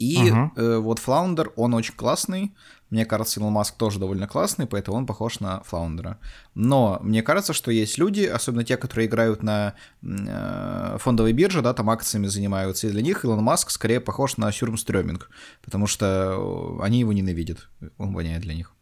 И 0.00 0.30
uh-huh. 0.30 0.50
э, 0.56 0.78
вот 0.78 0.98
Флаундер, 0.98 1.52
он 1.56 1.74
очень 1.74 1.94
классный. 1.94 2.54
Мне 2.88 3.04
кажется, 3.04 3.38
Илон 3.38 3.52
Маск 3.52 3.76
тоже 3.76 4.00
довольно 4.00 4.26
классный, 4.26 4.66
поэтому 4.66 4.96
он 4.96 5.06
похож 5.06 5.40
на 5.40 5.60
Флаундера. 5.60 6.18
Но 6.54 6.98
мне 7.02 7.22
кажется, 7.22 7.52
что 7.52 7.70
есть 7.70 7.98
люди, 7.98 8.22
особенно 8.22 8.64
те, 8.64 8.78
которые 8.78 9.08
играют 9.08 9.42
на 9.42 9.74
э, 10.02 10.96
фондовой 10.98 11.34
бирже, 11.34 11.60
да, 11.60 11.74
там 11.74 11.90
акциями 11.90 12.28
занимаются, 12.28 12.86
и 12.86 12.90
для 12.90 13.02
них 13.02 13.24
Илон 13.24 13.44
Маск 13.44 13.70
скорее 13.70 14.00
похож 14.00 14.38
на 14.38 14.50
Сюрмстрёминг, 14.50 15.28
потому 15.62 15.86
что 15.86 16.80
они 16.82 17.00
его 17.00 17.12
ненавидят, 17.12 17.68
он 17.98 18.14
воняет 18.14 18.40
для 18.40 18.54
них. 18.54 18.72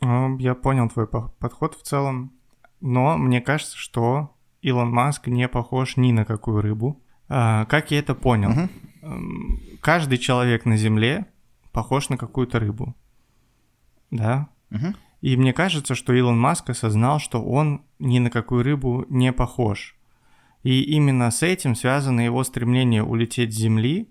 Ну, 0.00 0.38
я 0.38 0.54
понял 0.54 0.88
твой 0.88 1.06
подход 1.06 1.76
в 1.76 1.82
целом, 1.82 2.32
но 2.80 3.18
мне 3.18 3.42
кажется, 3.42 3.76
что 3.76 4.34
Илон 4.62 4.90
Маск 4.90 5.26
не 5.26 5.48
похож 5.48 5.98
ни 5.98 6.12
на 6.12 6.24
какую 6.24 6.62
рыбу. 6.62 7.01
А, 7.34 7.64
как 7.66 7.90
я 7.90 7.98
это 7.98 8.14
понял? 8.14 8.50
Uh-huh 8.50 8.68
каждый 9.82 10.18
человек 10.18 10.64
на 10.64 10.76
Земле 10.76 11.26
похож 11.72 12.08
на 12.08 12.16
какую-то 12.16 12.58
рыбу. 12.58 12.94
Да? 14.10 14.48
Угу. 14.70 14.94
И 15.20 15.36
мне 15.36 15.52
кажется, 15.52 15.94
что 15.94 16.12
Илон 16.12 16.38
Маск 16.38 16.70
осознал, 16.70 17.18
что 17.18 17.42
он 17.42 17.82
ни 17.98 18.18
на 18.18 18.30
какую 18.30 18.62
рыбу 18.62 19.04
не 19.08 19.32
похож. 19.32 19.96
И 20.62 20.82
именно 20.82 21.30
с 21.30 21.42
этим 21.42 21.74
связано 21.74 22.20
его 22.20 22.44
стремление 22.44 23.02
улететь 23.02 23.52
с 23.52 23.56
Земли 23.56 24.08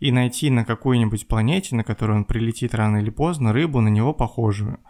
и 0.00 0.10
найти 0.10 0.50
на 0.50 0.64
какой-нибудь 0.64 1.28
планете, 1.28 1.76
на 1.76 1.84
которую 1.84 2.18
он 2.18 2.24
прилетит 2.24 2.74
рано 2.74 2.98
или 2.98 3.10
поздно, 3.10 3.52
рыбу 3.52 3.80
на 3.80 3.88
него 3.88 4.12
похожую. 4.12 4.80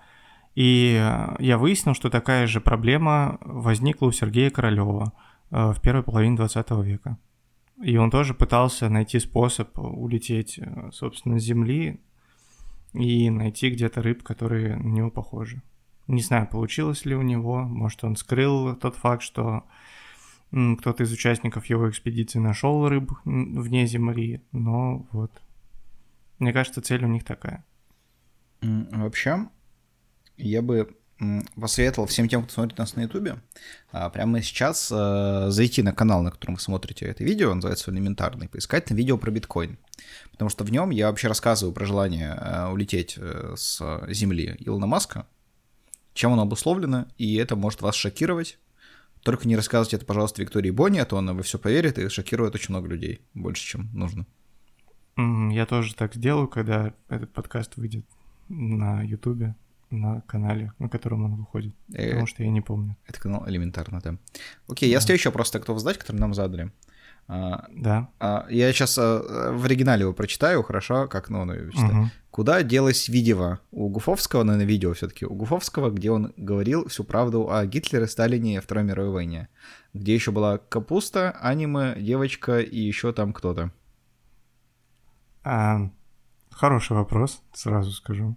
И 0.54 0.96
э, 0.98 1.36
я 1.40 1.58
выяснил, 1.58 1.94
что 1.94 2.10
такая 2.10 2.46
же 2.46 2.60
проблема 2.60 3.38
возникла 3.42 4.06
у 4.06 4.12
Сергея 4.12 4.50
Королева 4.50 5.12
э, 5.50 5.72
в 5.72 5.80
первой 5.82 6.04
половине 6.04 6.36
20 6.36 6.70
века. 6.82 7.18
И 7.82 7.96
он 7.96 8.10
тоже 8.10 8.34
пытался 8.34 8.88
найти 8.88 9.18
способ 9.18 9.78
улететь, 9.78 10.58
э, 10.58 10.90
собственно, 10.92 11.38
с 11.38 11.42
Земли 11.42 12.00
и 12.92 13.30
найти 13.30 13.70
где-то 13.70 14.00
рыб, 14.00 14.22
которые 14.22 14.76
на 14.76 14.88
него 14.88 15.10
похожи. 15.10 15.62
Не 16.06 16.22
знаю, 16.22 16.46
получилось 16.48 17.04
ли 17.04 17.14
у 17.14 17.22
него, 17.22 17.62
может, 17.62 18.04
он 18.04 18.16
скрыл 18.16 18.76
тот 18.76 18.96
факт, 18.96 19.22
что 19.22 19.64
кто-то 20.50 21.02
из 21.02 21.12
участников 21.12 21.66
его 21.66 21.90
экспедиции 21.90 22.38
нашел 22.38 22.88
рыб 22.88 23.10
вне 23.24 23.86
Земли, 23.86 24.42
но 24.52 25.06
вот. 25.10 25.42
Мне 26.38 26.52
кажется, 26.52 26.82
цель 26.82 27.04
у 27.04 27.08
них 27.08 27.24
такая. 27.24 27.64
Вообще, 28.60 29.48
я 30.36 30.62
бы 30.62 30.96
посоветовал 31.56 32.06
всем 32.06 32.28
тем, 32.28 32.42
кто 32.42 32.52
смотрит 32.52 32.78
нас 32.78 32.96
на 32.96 33.02
Ютубе, 33.02 33.40
а, 33.92 34.10
прямо 34.10 34.42
сейчас 34.42 34.90
э, 34.92 35.46
зайти 35.48 35.82
на 35.82 35.92
канал, 35.92 36.22
на 36.22 36.30
котором 36.30 36.54
вы 36.54 36.60
смотрите 36.60 37.06
это 37.06 37.22
видео, 37.22 37.50
он 37.50 37.58
называется 37.58 37.90
«Элементарный», 37.90 38.48
поискать 38.48 38.90
на 38.90 38.94
видео 38.94 39.16
про 39.16 39.30
биткоин. 39.30 39.78
Потому 40.32 40.50
что 40.50 40.64
в 40.64 40.72
нем 40.72 40.90
я 40.90 41.08
вообще 41.08 41.28
рассказываю 41.28 41.72
про 41.72 41.86
желание 41.86 42.36
э, 42.36 42.68
улететь 42.68 43.14
э, 43.16 43.54
с 43.56 44.06
Земли 44.08 44.56
Илона 44.58 44.86
Маска, 44.86 45.26
чем 46.14 46.32
оно 46.32 46.42
обусловлено, 46.42 47.06
и 47.16 47.36
это 47.36 47.54
может 47.56 47.82
вас 47.82 47.94
шокировать. 47.94 48.58
Только 49.22 49.48
не 49.48 49.56
рассказывайте 49.56 49.96
это, 49.96 50.04
пожалуйста, 50.04 50.42
Виктории 50.42 50.70
Бонни, 50.70 50.98
а 50.98 51.04
то 51.04 51.16
она 51.16 51.32
во 51.32 51.42
все 51.42 51.58
поверит 51.58 51.98
и 51.98 52.08
шокирует 52.08 52.54
очень 52.54 52.74
много 52.74 52.88
людей, 52.88 53.22
больше, 53.32 53.64
чем 53.64 53.88
нужно. 53.94 54.26
Я 55.16 55.64
тоже 55.66 55.94
так 55.94 56.14
сделаю, 56.14 56.48
когда 56.48 56.92
этот 57.08 57.32
подкаст 57.32 57.76
выйдет 57.76 58.04
на 58.48 59.02
Ютубе 59.02 59.54
на 60.00 60.20
канале, 60.22 60.72
на 60.78 60.88
котором 60.88 61.24
он 61.24 61.36
выходит. 61.36 61.74
Э, 61.92 62.10
потому 62.10 62.26
что 62.26 62.42
я 62.42 62.50
не 62.50 62.60
помню. 62.60 62.96
Это 63.06 63.20
канал 63.20 63.48
элементарно, 63.48 64.00
да. 64.00 64.16
Окей, 64.68 64.88
да. 64.88 64.94
я 64.94 65.00
следующий 65.00 65.28
вопрос 65.28 65.52
готов 65.52 65.78
задать, 65.78 65.98
который 65.98 66.18
нам 66.18 66.34
задали. 66.34 66.72
А, 67.26 67.64
да. 67.70 68.08
А, 68.20 68.46
я 68.50 68.72
сейчас 68.72 68.98
а, 68.98 69.52
в 69.52 69.64
оригинале 69.64 70.02
его 70.02 70.12
прочитаю, 70.12 70.62
хорошо, 70.62 71.08
как, 71.08 71.30
ну, 71.30 71.44
ну 71.44 71.54
угу. 71.54 72.10
Куда 72.30 72.62
делось 72.62 73.08
видео 73.08 73.60
у 73.70 73.88
Гуфовского, 73.88 74.42
ну, 74.42 74.56
на 74.56 74.62
видео 74.62 74.92
все 74.92 75.08
таки 75.08 75.24
у 75.24 75.34
Гуфовского, 75.34 75.90
где 75.90 76.10
он 76.10 76.32
говорил 76.36 76.88
всю 76.88 77.04
правду 77.04 77.50
о 77.50 77.64
Гитлере, 77.64 78.06
Сталине 78.06 78.56
и 78.56 78.60
Второй 78.60 78.84
мировой 78.84 79.12
войне? 79.12 79.48
Где 79.94 80.14
еще 80.14 80.32
была 80.32 80.58
капуста, 80.58 81.30
аниме, 81.40 81.94
девочка 81.96 82.60
и 82.60 82.78
еще 82.78 83.12
там 83.12 83.32
кто-то? 83.32 83.70
А, 85.44 85.90
хороший 86.50 86.96
вопрос, 86.96 87.42
сразу 87.52 87.92
скажу. 87.92 88.36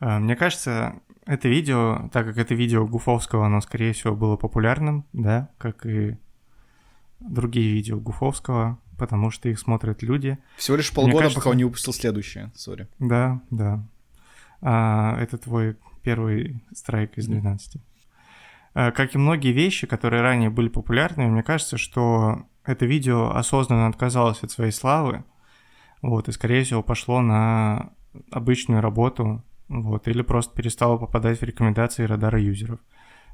А, 0.00 0.18
мне 0.18 0.34
кажется, 0.34 1.00
это 1.26 1.48
видео, 1.48 2.08
так 2.12 2.26
как 2.26 2.38
это 2.38 2.54
видео 2.54 2.86
Гуфовского, 2.86 3.46
оно, 3.46 3.60
скорее 3.60 3.92
всего, 3.92 4.16
было 4.16 4.36
популярным, 4.36 5.04
да, 5.12 5.50
как 5.58 5.86
и 5.86 6.16
другие 7.20 7.72
видео 7.72 8.00
Гуфовского, 8.00 8.78
потому 8.98 9.30
что 9.30 9.48
их 9.48 9.58
смотрят 9.58 10.02
люди. 10.02 10.38
Всего 10.56 10.76
лишь 10.76 10.92
полгода, 10.92 11.18
кажется... 11.18 11.38
пока 11.38 11.50
он 11.50 11.56
не 11.58 11.64
выпустил 11.64 11.92
следующее, 11.92 12.50
сори. 12.54 12.88
Да, 12.98 13.40
да. 13.50 13.84
А, 14.62 15.16
это 15.20 15.38
твой 15.38 15.76
первый 16.02 16.64
страйк 16.74 17.18
из 17.18 17.26
12. 17.26 17.76
А, 18.72 18.90
как 18.90 19.14
и 19.14 19.18
многие 19.18 19.52
вещи, 19.52 19.86
которые 19.86 20.22
ранее 20.22 20.50
были 20.50 20.68
популярны, 20.68 21.26
мне 21.26 21.42
кажется, 21.42 21.76
что 21.76 22.46
это 22.64 22.86
видео 22.86 23.30
осознанно 23.30 23.86
отказалось 23.86 24.42
от 24.42 24.50
своей 24.50 24.72
славы, 24.72 25.24
вот, 26.02 26.28
и, 26.28 26.32
скорее 26.32 26.64
всего, 26.64 26.82
пошло 26.82 27.20
на 27.20 27.92
обычную 28.30 28.80
работу 28.80 29.44
вот, 29.70 30.08
или 30.08 30.22
просто 30.22 30.54
перестала 30.54 30.98
попадать 30.98 31.40
в 31.40 31.44
рекомендации 31.44 32.04
радара 32.04 32.40
юзеров. 32.40 32.80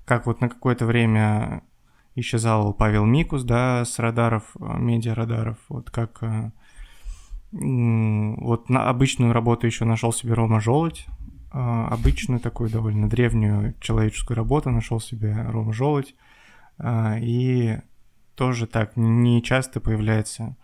Как 0.04 0.26
вот 0.26 0.40
на 0.40 0.48
какое-то 0.48 0.84
время 0.84 1.62
исчезал 2.14 2.74
Павел 2.74 3.06
Микус, 3.06 3.42
да, 3.42 3.84
с 3.84 3.98
радаров, 3.98 4.54
э, 4.60 4.78
медиа-радаров, 4.78 5.56
вот 5.68 5.90
как 5.90 6.22
э, 6.22 6.50
вот 7.52 8.68
на 8.68 8.88
обычную 8.88 9.32
работу 9.32 9.66
еще 9.66 9.86
нашел 9.86 10.12
себе 10.12 10.34
Рома 10.34 10.60
Желудь, 10.60 11.06
э, 11.52 11.58
обычную 11.58 12.40
такую 12.40 12.68
довольно 12.68 13.08
древнюю 13.08 13.74
человеческую 13.80 14.36
работу 14.36 14.70
нашел 14.70 15.00
себе 15.00 15.34
Рома 15.48 15.72
Желудь, 15.72 16.14
и 16.84 17.78
тоже 18.34 18.66
так 18.66 18.96
не 18.96 19.42
часто 19.42 19.80
появляется 19.80 20.56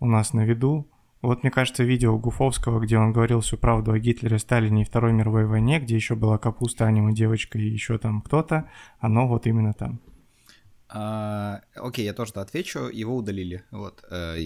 у 0.00 0.06
нас 0.06 0.32
на 0.32 0.46
виду. 0.46 0.88
Вот, 1.24 1.42
мне 1.42 1.50
кажется, 1.50 1.84
видео 1.84 2.18
Гуфовского, 2.18 2.80
где 2.80 2.98
он 2.98 3.14
говорил 3.14 3.40
всю 3.40 3.56
правду 3.56 3.92
о 3.92 3.98
Гитлере, 3.98 4.38
Сталине 4.38 4.82
и 4.82 4.84
Второй 4.84 5.14
мировой 5.14 5.46
войне, 5.46 5.80
где 5.80 5.94
еще 5.94 6.16
была 6.16 6.36
капуста, 6.36 6.84
аниме, 6.84 7.14
девочка 7.14 7.58
и 7.58 7.66
еще 7.66 7.96
там 7.96 8.20
кто-то, 8.20 8.68
оно 8.98 9.26
вот 9.26 9.46
именно 9.46 9.72
там. 9.72 10.00
А, 10.90 11.62
окей, 11.76 12.04
я 12.04 12.12
тоже 12.12 12.32
отвечу. 12.34 12.90
Его 12.92 13.16
удалили. 13.16 13.64
Вот, 13.70 14.04
э, 14.10 14.36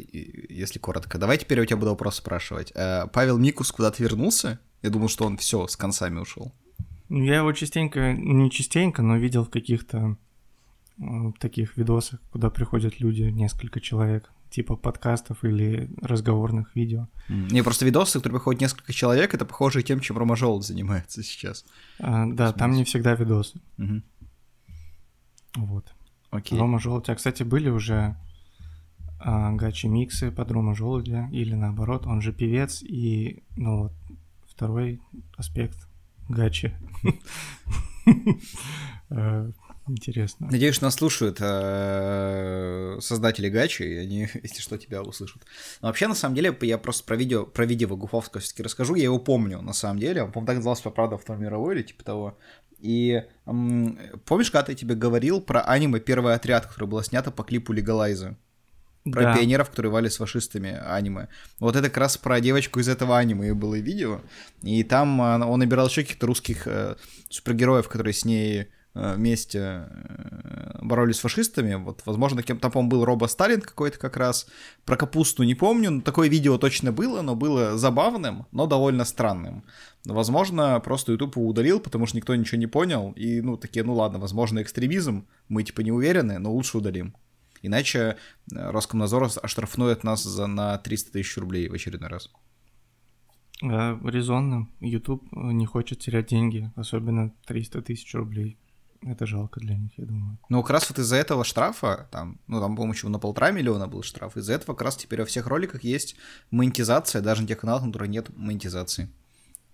если 0.48 0.78
коротко. 0.78 1.18
Давай 1.18 1.38
теперь 1.38 1.58
я 1.58 1.62
у 1.64 1.66
тебя 1.66 1.78
буду 1.78 1.90
вопрос 1.90 2.14
спрашивать. 2.14 2.70
Э, 2.76 3.08
Павел 3.12 3.38
Микус 3.38 3.72
куда-то 3.72 4.00
вернулся 4.00 4.60
Я 4.80 4.90
думал, 4.90 5.08
что 5.08 5.26
он 5.26 5.36
все 5.36 5.66
с 5.66 5.76
концами 5.76 6.20
ушел. 6.20 6.52
Ну, 7.08 7.24
я 7.24 7.38
его 7.38 7.52
частенько, 7.54 8.12
не 8.12 8.52
частенько, 8.52 9.02
но 9.02 9.16
видел 9.16 9.44
в 9.44 9.50
каких-то 9.50 10.16
таких 11.40 11.76
видосах, 11.76 12.20
куда 12.30 12.50
приходят 12.50 13.00
люди, 13.00 13.22
несколько 13.22 13.80
человек, 13.80 14.30
типа 14.50 14.76
подкастов 14.76 15.44
или 15.44 15.90
разговорных 16.00 16.74
видео. 16.74 17.08
Не, 17.28 17.62
просто 17.62 17.84
видосы, 17.84 18.18
которые 18.18 18.38
приходят 18.38 18.60
несколько 18.60 18.92
человек, 18.92 19.34
это 19.34 19.44
похоже 19.44 19.82
тем, 19.82 20.00
чем 20.00 20.18
Рома 20.18 20.36
Желд 20.36 20.64
занимается 20.64 21.22
сейчас. 21.22 21.64
А, 21.98 22.26
да, 22.26 22.52
там 22.52 22.72
не 22.72 22.84
всегда 22.84 23.14
видосы. 23.14 23.60
Угу. 23.78 24.02
Вот. 25.56 25.94
Окей. 26.30 26.58
Рома 26.58 26.78
Желудь. 26.78 27.08
А, 27.08 27.14
кстати, 27.14 27.42
были 27.42 27.70
уже 27.70 28.16
а, 29.18 29.52
гачи-миксы 29.52 30.30
под 30.30 30.50
Рома 30.50 30.74
Желудя, 30.74 31.28
или 31.32 31.54
наоборот, 31.54 32.06
он 32.06 32.20
же 32.20 32.32
певец, 32.32 32.82
и, 32.82 33.42
ну 33.56 33.82
вот, 33.82 33.92
второй 34.46 35.00
аспект 35.36 35.88
гачи. 36.28 36.74
Интересно. 39.88 40.48
Надеюсь, 40.50 40.80
нас 40.80 40.94
слушают 40.94 41.38
э, 41.40 42.98
создатели 43.00 43.48
Гачи, 43.48 43.82
и 43.82 43.96
они, 43.96 44.28
если 44.42 44.60
что, 44.60 44.78
тебя 44.78 45.02
услышат. 45.02 45.42
Но 45.80 45.88
вообще, 45.88 46.08
на 46.08 46.14
самом 46.14 46.34
деле, 46.34 46.56
я 46.62 46.78
просто 46.78 47.04
про 47.04 47.16
видео, 47.16 47.44
про 47.46 47.64
видео 47.64 47.96
Гуфовского 47.96 48.40
все-таки 48.40 48.62
расскажу. 48.62 48.94
Я 48.94 49.04
его 49.04 49.18
помню, 49.18 49.60
на 49.62 49.72
самом 49.72 49.98
деле. 49.98 50.22
Он, 50.22 50.30
по-моему, 50.32 50.46
так 50.46 50.56
назывался 50.56 50.90
«Правда 50.90 51.16
Второй 51.16 51.42
мировой» 51.42 51.74
или 51.76 51.82
типа 51.82 52.04
того. 52.04 52.38
И 52.78 53.24
м- 53.46 53.98
помнишь, 54.24 54.50
когда 54.50 54.72
я 54.72 54.76
тебе 54.76 54.94
говорил 54.94 55.40
про 55.40 55.62
аниме 55.62 56.00
«Первый 56.00 56.34
отряд», 56.34 56.66
которое 56.66 56.86
было 56.86 57.02
снято 57.02 57.30
по 57.30 57.42
клипу 57.42 57.72
Легалайза? 57.72 58.36
Про 59.10 59.22
Да. 59.22 59.36
пионеров, 59.36 59.70
которые 59.70 59.90
вали 59.90 60.10
с 60.10 60.16
фашистами 60.18 60.78
аниме. 60.86 61.28
Вот 61.60 61.76
это 61.76 61.88
как 61.88 61.96
раз 61.96 62.18
про 62.18 62.40
девочку 62.40 62.78
из 62.80 62.88
этого 62.88 63.16
аниме 63.16 63.54
было 63.54 63.76
видео. 63.76 64.20
И 64.62 64.82
там 64.84 65.20
а, 65.22 65.38
он 65.46 65.60
набирал 65.60 65.88
еще 65.88 66.02
каких-то 66.02 66.26
русских 66.26 66.66
э, 66.66 66.96
супергероев, 67.30 67.88
которые 67.88 68.12
с 68.12 68.24
ней 68.26 68.66
вместе 69.14 69.58
э, 69.58 70.78
боролись 70.82 71.16
с 71.16 71.20
фашистами. 71.20 71.74
Вот, 71.74 72.02
возможно, 72.04 72.42
кем 72.42 72.58
там, 72.58 72.70
по-моему, 72.70 72.90
был 72.90 73.04
Робо 73.04 73.26
Сталин 73.26 73.60
какой-то 73.60 73.98
как 73.98 74.16
раз. 74.16 74.46
Про 74.84 74.96
капусту 74.96 75.42
не 75.42 75.54
помню, 75.54 75.90
но 75.90 76.00
такое 76.00 76.28
видео 76.28 76.58
точно 76.58 76.92
было, 76.92 77.22
но 77.22 77.34
было 77.34 77.76
забавным, 77.76 78.46
но 78.52 78.66
довольно 78.66 79.04
странным. 79.04 79.64
Возможно, 80.04 80.80
просто 80.80 81.12
YouTube 81.12 81.36
удалил, 81.36 81.80
потому 81.80 82.06
что 82.06 82.16
никто 82.16 82.34
ничего 82.34 82.58
не 82.58 82.66
понял. 82.66 83.12
И, 83.12 83.40
ну, 83.40 83.56
такие, 83.56 83.84
ну 83.84 83.94
ладно, 83.94 84.18
возможно, 84.18 84.62
экстремизм, 84.62 85.26
мы 85.48 85.62
типа 85.62 85.82
не 85.82 85.92
уверены, 85.92 86.38
но 86.38 86.52
лучше 86.52 86.78
удалим. 86.78 87.14
Иначе 87.62 87.98
э, 87.98 88.14
Роскомнадзор 88.70 89.30
оштрафнует 89.42 90.04
нас 90.04 90.22
за, 90.22 90.46
на 90.46 90.78
300 90.78 91.12
тысяч 91.12 91.36
рублей 91.36 91.68
в 91.68 91.74
очередной 91.74 92.08
раз. 92.08 92.30
Э, 93.62 93.98
Резонно. 94.04 94.68
YouTube 94.80 95.24
не 95.32 95.66
хочет 95.66 95.98
терять 95.98 96.28
деньги, 96.28 96.70
особенно 96.76 97.32
300 97.46 97.82
тысяч 97.82 98.14
рублей. 98.14 98.58
Это 99.02 99.26
жалко 99.26 99.60
для 99.60 99.76
них, 99.76 99.96
я 99.96 100.06
думаю. 100.06 100.38
Ну, 100.48 100.62
как 100.62 100.70
раз 100.70 100.88
вот 100.90 100.98
из-за 100.98 101.16
этого 101.16 101.44
штрафа, 101.44 102.08
там, 102.10 102.40
ну, 102.48 102.60
там, 102.60 102.74
по-моему, 102.74 102.94
еще 102.94 103.08
на 103.08 103.18
полтора 103.18 103.50
миллиона 103.52 103.86
был 103.86 104.02
штраф, 104.02 104.36
из-за 104.36 104.54
этого 104.54 104.74
как 104.74 104.82
раз 104.86 104.96
теперь 104.96 105.20
во 105.20 105.24
всех 105.26 105.46
роликах 105.46 105.84
есть 105.84 106.16
монетизация, 106.50 107.22
даже 107.22 107.42
на 107.42 107.48
тех 107.48 107.58
каналах, 107.58 107.82
на 107.82 107.88
которых 107.88 108.08
нет 108.08 108.36
монетизации. 108.36 109.08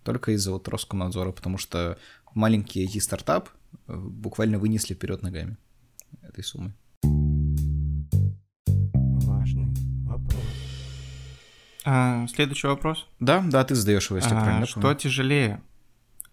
Только 0.03 0.33
из-за 0.33 0.53
вот 0.53 0.69
Роскомнадзора, 0.69 1.33
потому 1.33 1.57
что 1.57 1.97
маленький 2.35 2.85
IT-стартап 2.87 3.49
э, 3.89 3.97
буквально 3.97 4.59
вынесли 4.59 4.93
вперед 4.95 5.23
ногами 5.23 5.57
этой 6.23 6.45
суммы. 6.45 6.75
Важный 9.25 9.75
вопрос. 10.05 10.43
А, 11.87 12.27
следующий 12.29 12.67
вопрос. 12.67 13.07
Да, 13.21 13.43
да, 13.49 13.65
ты 13.65 13.75
задаешь 13.75 14.07
его, 14.11 14.17
если 14.17 14.35
А, 14.35 14.41
правильно 14.43 14.67
что 14.67 14.81
помню. 14.81 14.97
тяжелее? 14.97 15.63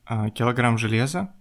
А, 0.05 0.29
килограмм 0.29 0.77
железа 0.77 1.33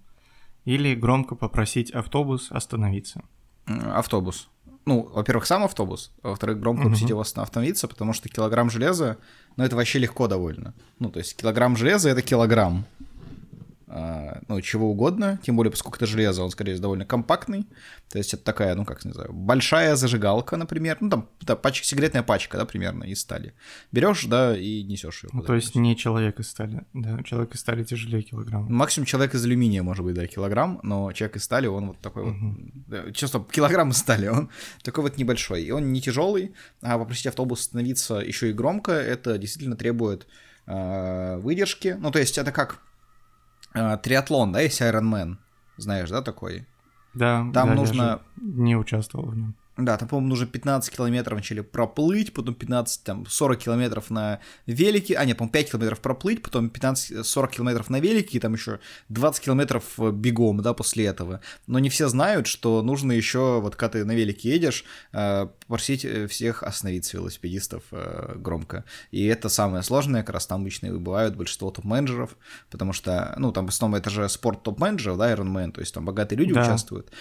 или 0.65 0.95
громко 0.95 1.35
попросить 1.35 1.91
автобус 1.91 2.49
остановиться? 2.51 3.23
М, 3.67 3.93
Автобус. 3.93 4.49
Ну, 4.87 5.09
во-первых, 5.15 5.47
сам 5.47 5.63
автобус, 5.65 6.11
а 6.23 6.29
во-вторых, 6.29 6.59
громко 6.59 6.85
попросить 6.85 7.11
его 7.11 7.21
остановиться, 7.21 7.87
потому 7.87 8.13
что 8.13 8.29
килограмм 8.29 8.71
железа, 8.71 9.19
ну, 9.57 9.65
это 9.65 9.77
вообще 9.77 9.99
легко 9.99 10.27
довольно. 10.27 10.75
Ну, 10.99 11.11
то 11.11 11.19
есть 11.19 11.37
килограмм 11.37 11.77
железа— 11.77 12.09
это 12.11 12.23
килограмм. 12.23 12.87
А, 13.93 14.41
ну, 14.47 14.61
чего 14.61 14.89
угодно, 14.89 15.41
тем 15.43 15.57
более, 15.57 15.73
поскольку 15.73 15.97
это 15.97 16.07
железо, 16.07 16.45
он, 16.45 16.51
скорее, 16.53 16.79
довольно 16.79 17.05
компактный. 17.05 17.67
То 18.09 18.19
есть 18.19 18.33
это 18.33 18.45
такая, 18.45 18.77
ну, 18.77 18.85
как 18.85 19.05
не 19.05 19.11
знаю, 19.11 19.33
большая 19.33 19.97
зажигалка, 19.97 20.57
например, 20.57 20.99
ну, 21.01 21.11
там, 21.11 21.29
да, 21.41 21.57
пачка, 21.57 21.85
сигаретная 21.85 22.23
пачка, 22.23 22.57
да, 22.57 22.67
примерно, 22.67 23.03
из 23.03 23.21
стали. 23.21 23.53
Берешь, 23.91 24.27
да, 24.27 24.57
и 24.57 24.85
несешь 24.85 25.25
ее. 25.25 25.31
Ну, 25.33 25.43
то 25.43 25.57
есть 25.57 25.75
не 25.75 25.97
человек 25.97 26.39
из 26.39 26.49
стали. 26.49 26.85
Да, 26.93 27.21
человек 27.25 27.53
из 27.57 27.61
стали 27.61 27.83
тяжелее 27.83 28.23
килограмма. 28.23 28.69
Максимум 28.71 29.07
человек 29.07 29.35
из 29.35 29.45
алюминия, 29.45 29.83
может 29.83 30.05
быть, 30.05 30.15
да, 30.15 30.29
килограмм, 30.29 30.79
но 30.85 31.11
человек 31.11 31.39
из 31.39 31.43
стали, 31.43 31.67
он 31.67 31.89
вот 31.89 31.99
такой 31.99 32.27
Мгм. 32.27 32.73
вот, 32.77 32.87
да, 32.87 33.13
честно, 33.13 33.45
килограмм 33.51 33.91
из 33.91 33.97
стали, 33.97 34.29
он 34.29 34.51
такой 34.85 35.03
вот 35.03 35.19
небольшой. 35.19 35.65
И 35.65 35.73
он 35.73 35.93
не 35.93 36.01
тяжелый, 36.01 36.55
а 36.81 36.97
попросить 36.97 37.27
автобус 37.27 37.63
остановиться 37.63 38.15
еще 38.15 38.51
и 38.51 38.53
громко, 38.53 38.93
это 38.93 39.37
действительно 39.37 39.77
требует 39.77 40.29
э, 40.67 41.39
выдержки. 41.39 41.97
Ну, 41.99 42.13
то 42.13 42.21
есть 42.21 42.39
это 42.39 42.53
как 42.53 42.81
э, 43.75 43.99
триатлон, 44.03 44.53
да, 44.53 44.61
есть 44.61 44.81
Iron 44.81 45.11
Man, 45.13 45.37
знаешь, 45.77 46.11
да, 46.11 46.23
такой? 46.23 46.67
Да, 47.15 47.39
Там 47.53 47.71
да, 47.71 47.75
нужно- 47.75 48.21
не 48.41 48.77
участвовал 48.77 49.27
в 49.31 49.37
нем. 49.37 49.55
Да, 49.77 49.97
там, 49.97 50.09
по-моему, 50.09 50.29
нужно 50.29 50.47
15 50.47 50.95
километров 50.95 51.39
вначале 51.39 51.63
проплыть, 51.63 52.35
потом 52.35 52.55
15, 52.55 53.03
там, 53.03 53.25
40 53.27 53.59
километров 53.61 54.11
на 54.11 54.41
велике, 54.67 55.15
а 55.17 55.25
нет, 55.25 55.39
по-моему, 55.39 55.53
5 55.53 55.71
километров 55.71 56.01
проплыть, 56.01 56.43
потом 56.43 56.69
15-40 56.69 57.51
километров 57.53 57.89
на 57.89 57.99
велике, 57.99 58.37
и 58.37 58.41
там 58.41 58.53
еще 58.53 58.81
20 59.09 59.43
километров 59.43 59.99
э, 59.99 60.11
бегом, 60.11 60.61
да, 60.61 60.75
после 60.75 61.07
этого. 61.07 61.41
Но 61.67 61.79
не 61.79 61.89
все 61.89 62.09
знают, 62.09 62.47
что 62.47 62.83
нужно 62.83 63.13
еще, 63.13 63.61
вот 63.61 63.75
когда 63.77 64.01
ты 64.01 64.05
на 64.05 64.13
велике 64.13 64.51
едешь, 64.51 64.85
э, 65.13 65.47
попросить 65.71 66.05
э, 66.05 66.27
всех 66.27 66.65
остановиться 66.65 67.17
велосипедистов 67.17 67.85
э, 67.93 68.35
громко. 68.37 68.85
И 69.13 69.25
это 69.27 69.49
самое 69.49 69.85
сложное, 69.85 70.25
как 70.25 70.35
раз 70.35 70.47
там 70.47 70.63
обычно 70.63 70.89
и 70.89 70.91
бывают 70.91 71.37
большинство 71.37 71.71
топ-менеджеров, 71.71 72.37
потому 72.71 72.93
что, 72.93 73.35
ну, 73.39 73.53
там 73.53 73.67
в 73.67 73.69
основном 73.69 73.97
это 73.97 74.11
же 74.11 74.29
спорт 74.29 74.65
топ-менеджеров, 74.65 75.17
да, 75.17 75.33
Iron 75.33 75.47
Man, 75.47 75.71
то 75.71 75.81
есть 75.81 75.95
там 75.95 76.05
богатые 76.05 76.41
люди 76.41 76.53
Да. 76.53 76.63
участвуют. 76.63 77.13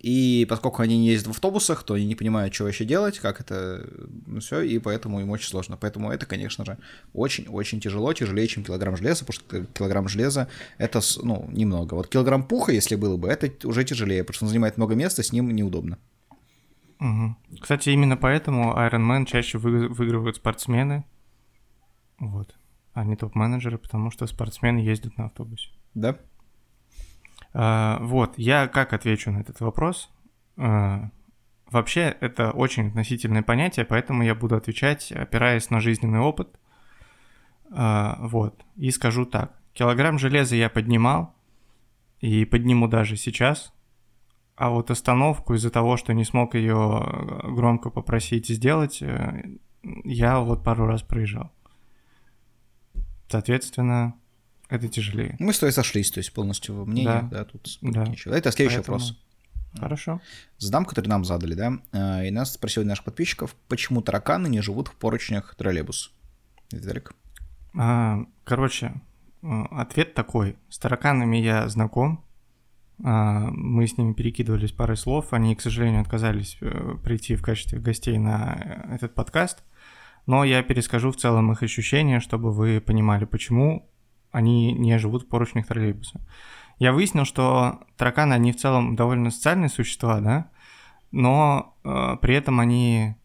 И 0.00 0.44
поскольку 0.50 0.82
они 0.82 0.98
не 0.98 1.10
ездят 1.10 1.28
в 1.28 1.30
автобусах, 1.30 1.84
то 1.84 1.94
они 1.94 2.04
не 2.04 2.16
понимают, 2.16 2.52
что 2.52 2.64
вообще 2.64 2.84
делать, 2.84 3.20
как 3.20 3.40
это, 3.40 3.88
ну, 4.26 4.40
все, 4.40 4.62
и 4.62 4.80
поэтому 4.80 5.20
им 5.20 5.30
очень 5.30 5.48
сложно. 5.48 5.76
Поэтому 5.76 6.10
это, 6.10 6.26
конечно 6.26 6.64
же, 6.64 6.78
очень-очень 7.12 7.80
тяжело, 7.80 8.12
тяжелее, 8.12 8.48
чем 8.48 8.64
килограмм 8.64 8.96
железа, 8.96 9.24
потому 9.24 9.62
что 9.62 9.72
килограмм 9.72 10.08
железа 10.08 10.48
это, 10.76 11.00
ну, 11.22 11.48
немного. 11.52 11.94
Вот 11.94 12.08
килограмм 12.08 12.42
пуха, 12.42 12.72
если 12.72 12.96
было 12.96 13.16
бы, 13.16 13.28
это 13.28 13.68
уже 13.68 13.84
тяжелее, 13.84 14.24
потому 14.24 14.34
что 14.34 14.44
он 14.46 14.48
занимает 14.48 14.76
много 14.76 14.96
места, 14.96 15.22
с 15.22 15.30
ним 15.30 15.48
неудобно. 15.54 15.98
Мгм. 17.02 17.36
Кстати, 17.60 17.90
именно 17.90 18.16
поэтому 18.16 18.74
Iron 18.76 19.04
Man 19.10 19.26
чаще 19.26 19.58
вы- 19.58 19.88
выигрывают 19.88 20.36
спортсмены. 20.36 21.04
Вот. 22.20 22.54
А 22.94 23.04
не 23.04 23.16
топ-менеджеры, 23.16 23.76
потому 23.76 24.12
что 24.12 24.24
спортсмены 24.28 24.78
ездят 24.78 25.18
на 25.18 25.24
автобусе. 25.24 25.70
Да? 25.94 26.16
А, 27.54 27.98
вот, 28.02 28.38
я 28.38 28.68
как 28.68 28.92
отвечу 28.92 29.32
на 29.32 29.38
этот 29.38 29.60
вопрос? 29.60 30.12
А, 30.56 31.10
вообще, 31.68 32.16
это 32.20 32.52
очень 32.52 32.90
относительное 32.90 33.42
понятие, 33.42 33.84
поэтому 33.84 34.22
я 34.22 34.36
буду 34.36 34.54
отвечать, 34.54 35.10
опираясь 35.10 35.70
на 35.70 35.80
жизненный 35.80 36.20
опыт. 36.20 36.56
А, 37.72 38.16
вот, 38.20 38.64
и 38.76 38.92
скажу 38.92 39.26
так. 39.26 39.58
Килограмм 39.72 40.20
железа 40.20 40.54
я 40.54 40.70
поднимал, 40.70 41.34
и 42.20 42.44
подниму 42.44 42.86
даже 42.86 43.16
сейчас. 43.16 43.74
А 44.62 44.70
вот 44.70 44.92
остановку 44.92 45.54
из-за 45.54 45.70
того, 45.70 45.96
что 45.96 46.14
не 46.14 46.24
смог 46.24 46.54
ее 46.54 47.04
громко 47.42 47.90
попросить 47.90 48.46
сделать, 48.46 49.02
э, 49.02 49.42
я 50.04 50.38
вот 50.38 50.62
пару 50.62 50.86
раз 50.86 51.02
проезжал. 51.02 51.50
Соответственно, 53.28 54.14
это 54.68 54.86
тяжелее. 54.86 55.34
Мы 55.40 55.52
с 55.52 55.58
тобой 55.58 55.72
сошлись, 55.72 56.12
то 56.12 56.18
есть 56.18 56.32
полностью 56.32 56.76
во 56.76 56.84
мнении, 56.84 57.06
Да. 57.06 57.22
да, 57.22 57.44
тут 57.44 57.76
Да. 57.82 58.04
ничего. 58.06 58.34
Это 58.36 58.52
следующий 58.52 58.76
Поэтому- 58.76 58.98
вопрос. 58.98 59.18
Хорошо. 59.80 60.20
Задам, 60.58 60.84
который 60.84 61.08
нам 61.08 61.24
задали, 61.24 61.54
да, 61.54 61.72
А, 61.90 62.22
и 62.22 62.30
нас 62.30 62.52
спросили 62.52 62.84
наших 62.84 63.04
подписчиков, 63.06 63.56
почему 63.66 64.00
тараканы 64.00 64.46
не 64.46 64.60
живут 64.60 64.86
в 64.86 64.94
поручнях 64.94 65.56
троллейбус. 65.56 66.12
Виталик. 66.70 67.14
А, 67.76 68.26
короче, 68.44 69.00
э, 69.42 69.46
ответ 69.72 70.14
такой. 70.14 70.54
С 70.68 70.78
тараканами 70.78 71.38
я 71.38 71.68
знаком. 71.68 72.24
А, 73.04 73.48
Мы 73.50 73.86
с 73.86 73.96
ними 73.96 74.12
перекидывались 74.12 74.72
парой 74.72 74.96
слов. 74.96 75.32
Они, 75.32 75.54
к 75.54 75.60
сожалению, 75.60 76.02
отказались 76.02 76.58
э, 76.60 76.96
прийти 77.02 77.36
в 77.36 77.42
качестве 77.42 77.78
гостей 77.78 78.18
на 78.18 78.54
э, 78.54 78.94
этот 78.94 79.14
подкаст. 79.14 79.64
Но 80.26 80.44
я 80.44 80.62
перескажу 80.62 81.10
в 81.10 81.16
целом 81.16 81.52
их 81.52 81.62
ощущения, 81.62 82.20
чтобы 82.20 82.52
вы 82.52 82.80
понимали, 82.80 83.24
почему 83.24 83.88
они 84.30 84.72
не 84.72 84.98
живут 84.98 85.24
в 85.24 85.28
поручнях 85.28 85.66
троллейбуса. 85.66 86.20
Я 86.78 86.92
выяснил, 86.92 87.24
что 87.24 87.80
тараканы, 87.96 88.34
они 88.34 88.52
в 88.52 88.56
целом 88.56 88.96
довольно 88.96 89.30
социальные 89.30 89.68
существа, 89.68 90.20
да, 90.20 90.50
но 91.10 91.76
э, 91.84 92.16
при 92.20 92.34
этом 92.34 92.60
они 92.60 93.16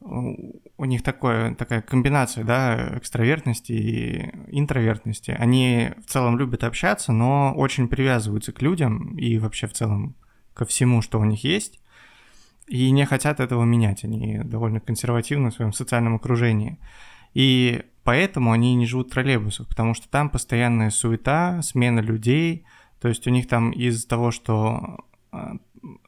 у 0.00 0.84
них 0.84 1.02
такое, 1.02 1.54
такая 1.54 1.82
комбинация, 1.82 2.44
да, 2.44 2.96
экстравертности 2.96 3.72
и 3.72 4.30
интровертности. 4.48 5.32
Они 5.32 5.90
в 6.04 6.10
целом 6.10 6.38
любят 6.38 6.64
общаться, 6.64 7.12
но 7.12 7.52
очень 7.54 7.86
привязываются 7.86 8.52
к 8.52 8.62
людям 8.62 9.16
и 9.18 9.38
вообще 9.38 9.66
в 9.66 9.72
целом 9.72 10.16
ко 10.54 10.64
всему, 10.64 11.02
что 11.02 11.20
у 11.20 11.24
них 11.24 11.44
есть, 11.44 11.80
и 12.66 12.90
не 12.90 13.04
хотят 13.04 13.40
этого 13.40 13.64
менять. 13.64 14.04
Они 14.04 14.38
довольно 14.38 14.80
консервативны 14.80 15.50
в 15.50 15.54
своем 15.54 15.72
социальном 15.72 16.14
окружении. 16.14 16.78
И 17.34 17.82
поэтому 18.02 18.52
они 18.52 18.74
не 18.74 18.86
живут 18.86 19.08
в 19.08 19.12
троллейбусах, 19.12 19.68
потому 19.68 19.94
что 19.94 20.08
там 20.08 20.30
постоянная 20.30 20.90
суета, 20.90 21.60
смена 21.62 22.00
людей, 22.00 22.64
то 23.00 23.08
есть 23.08 23.26
у 23.26 23.30
них 23.30 23.48
там 23.48 23.70
из-за 23.70 24.08
того, 24.08 24.30
что 24.30 25.04
а, 25.32 25.56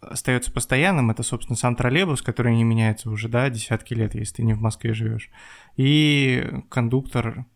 остается 0.01 0.53
постоянным, 0.53 1.11
это, 1.11 1.23
собственно, 1.23 1.57
сам 1.57 1.77
троллейбус, 1.77 2.23
который 2.23 2.55
не 2.55 2.65
меняется 2.65 3.11
уже, 3.11 3.29
да, 3.29 3.49
десятки 3.51 3.95
лет, 3.95 4.15
если 4.15 4.37
ты 4.37 4.43
не 4.43 4.55
в 4.55 4.61
Москве 4.61 4.95
живешь, 4.95 5.31
и 5.77 6.63
кондуктор, 6.69 7.47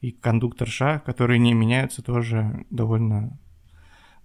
и 0.00 0.10
кондукторша, 0.12 1.02
которые 1.04 1.38
не 1.38 1.52
меняются 1.52 2.02
тоже 2.02 2.64
довольно 2.70 3.38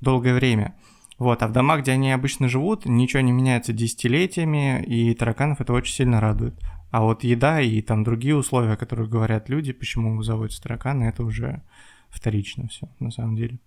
долгое 0.02 0.34
время. 0.34 0.76
Вот, 1.18 1.42
а 1.44 1.48
в 1.48 1.54
домах, 1.54 1.82
где 1.82 1.94
они 1.94 2.12
обычно 2.12 2.50
живут, 2.50 2.86
ничего 2.86 3.22
не 3.22 3.32
меняется 3.32 3.72
десятилетиями, 3.72 4.84
и 4.84 5.14
тараканов 5.14 5.62
это 5.62 5.72
очень 5.74 5.94
сильно 5.94 6.20
радует. 6.20 6.60
А 6.92 7.02
вот 7.02 7.24
еда 7.24 7.62
и 7.62 7.82
там 7.82 8.04
другие 8.04 8.36
условия, 8.36 8.74
о 8.74 8.78
которых 8.78 9.10
говорят 9.10 9.50
люди, 9.50 9.72
почему 9.74 10.22
заводятся 10.24 10.62
тараканы, 10.62 11.06
это 11.06 11.24
уже 11.24 11.62
вторично 12.10 12.68
все, 12.68 12.90
на 13.00 13.12
самом 13.12 13.36
деле. 13.36 13.60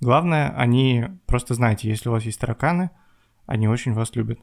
Главное, 0.00 0.50
они 0.56 1.06
просто 1.26 1.54
знаете, 1.54 1.88
если 1.88 2.08
у 2.08 2.12
вас 2.12 2.24
есть 2.24 2.40
тараканы, 2.40 2.90
они 3.46 3.68
очень 3.68 3.92
вас 3.92 4.14
любят. 4.14 4.38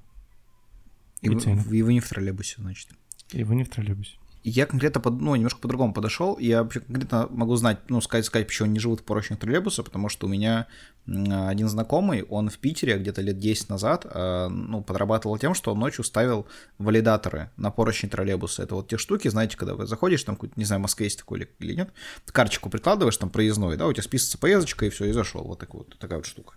И, 1.21 1.29
вы, 1.29 1.41
и 1.41 1.81
вы 1.81 1.93
не 1.93 1.99
в 1.99 2.07
троллейбусе, 2.07 2.55
значит. 2.59 2.89
И 3.31 3.43
вы 3.43 3.55
не 3.55 3.63
в 3.63 3.69
троллейбусе. 3.69 4.17
Я 4.49 4.65
конкретно, 4.65 5.01
под, 5.01 5.19
ну, 5.19 5.35
немножко 5.35 5.59
по-другому 5.59 5.93
подошел. 5.93 6.37
Я 6.39 6.63
вообще 6.63 6.79
конкретно 6.79 7.27
могу 7.31 7.57
знать, 7.57 7.79
ну, 7.89 7.99
сказать, 7.99 8.25
сказать, 8.25 8.47
почему 8.47 8.69
они 8.69 8.79
живут 8.79 9.01
в 9.01 9.03
поручнях 9.03 9.39
троллейбуса, 9.39 9.83
потому 9.83 10.07
что 10.07 10.25
у 10.25 10.29
меня 10.29 10.67
один 11.05 11.67
знакомый, 11.67 12.23
он 12.23 12.49
в 12.49 12.57
Питере 12.57 12.97
где-то 12.97 13.21
лет 13.21 13.39
10 13.39 13.67
назад, 13.67 14.05
а, 14.09 14.47
ну, 14.47 14.81
подрабатывал 14.81 15.37
тем, 15.37 15.53
что 15.53 15.73
он 15.73 15.79
ночью 15.79 16.05
ставил 16.05 16.47
валидаторы 16.77 17.51
на 17.57 17.71
поручни 17.71 18.07
троллейбуса. 18.07 18.63
Это 18.63 18.75
вот 18.75 18.87
те 18.87 18.97
штуки, 18.97 19.27
знаете, 19.27 19.57
когда 19.57 19.75
вы 19.75 19.85
заходишь, 19.85 20.23
там, 20.23 20.39
не 20.55 20.63
знаю, 20.63 20.79
в 20.79 20.83
Москве 20.83 21.07
есть 21.07 21.19
такой 21.19 21.49
или 21.59 21.75
нет, 21.75 21.89
карточку 22.27 22.69
прикладываешь, 22.69 23.17
там, 23.17 23.29
проездной, 23.29 23.75
да, 23.75 23.85
у 23.85 23.91
тебя 23.91 24.03
списывается 24.03 24.37
поездочка, 24.37 24.85
и 24.85 24.89
все, 24.89 25.05
и 25.05 25.11
зашел. 25.11 25.43
Вот, 25.43 25.59
такой, 25.59 25.79
вот 25.79 25.99
такая 25.99 26.19
вот 26.19 26.25
штука. 26.25 26.53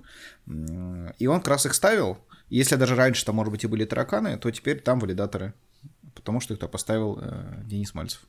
И 1.19 1.27
он 1.27 1.41
как 1.41 1.49
раз 1.49 1.67
их 1.67 1.75
ставил. 1.75 2.19
Если 2.51 2.77
даже 2.77 2.95
раньше 2.95 3.25
там, 3.25 3.35
может 3.35 3.51
быть, 3.51 3.65
и 3.65 3.67
были 3.67 3.85
тараканы, 3.85 4.39
то 4.39 4.49
теперь 4.53 4.81
там 4.81 5.01
валидаторы 5.01 5.55
потому 6.15 6.41
что 6.41 6.55
их 6.55 6.71
поставил 6.71 7.19
э, 7.21 7.63
Денис 7.65 7.95
Мальцев. 7.95 8.23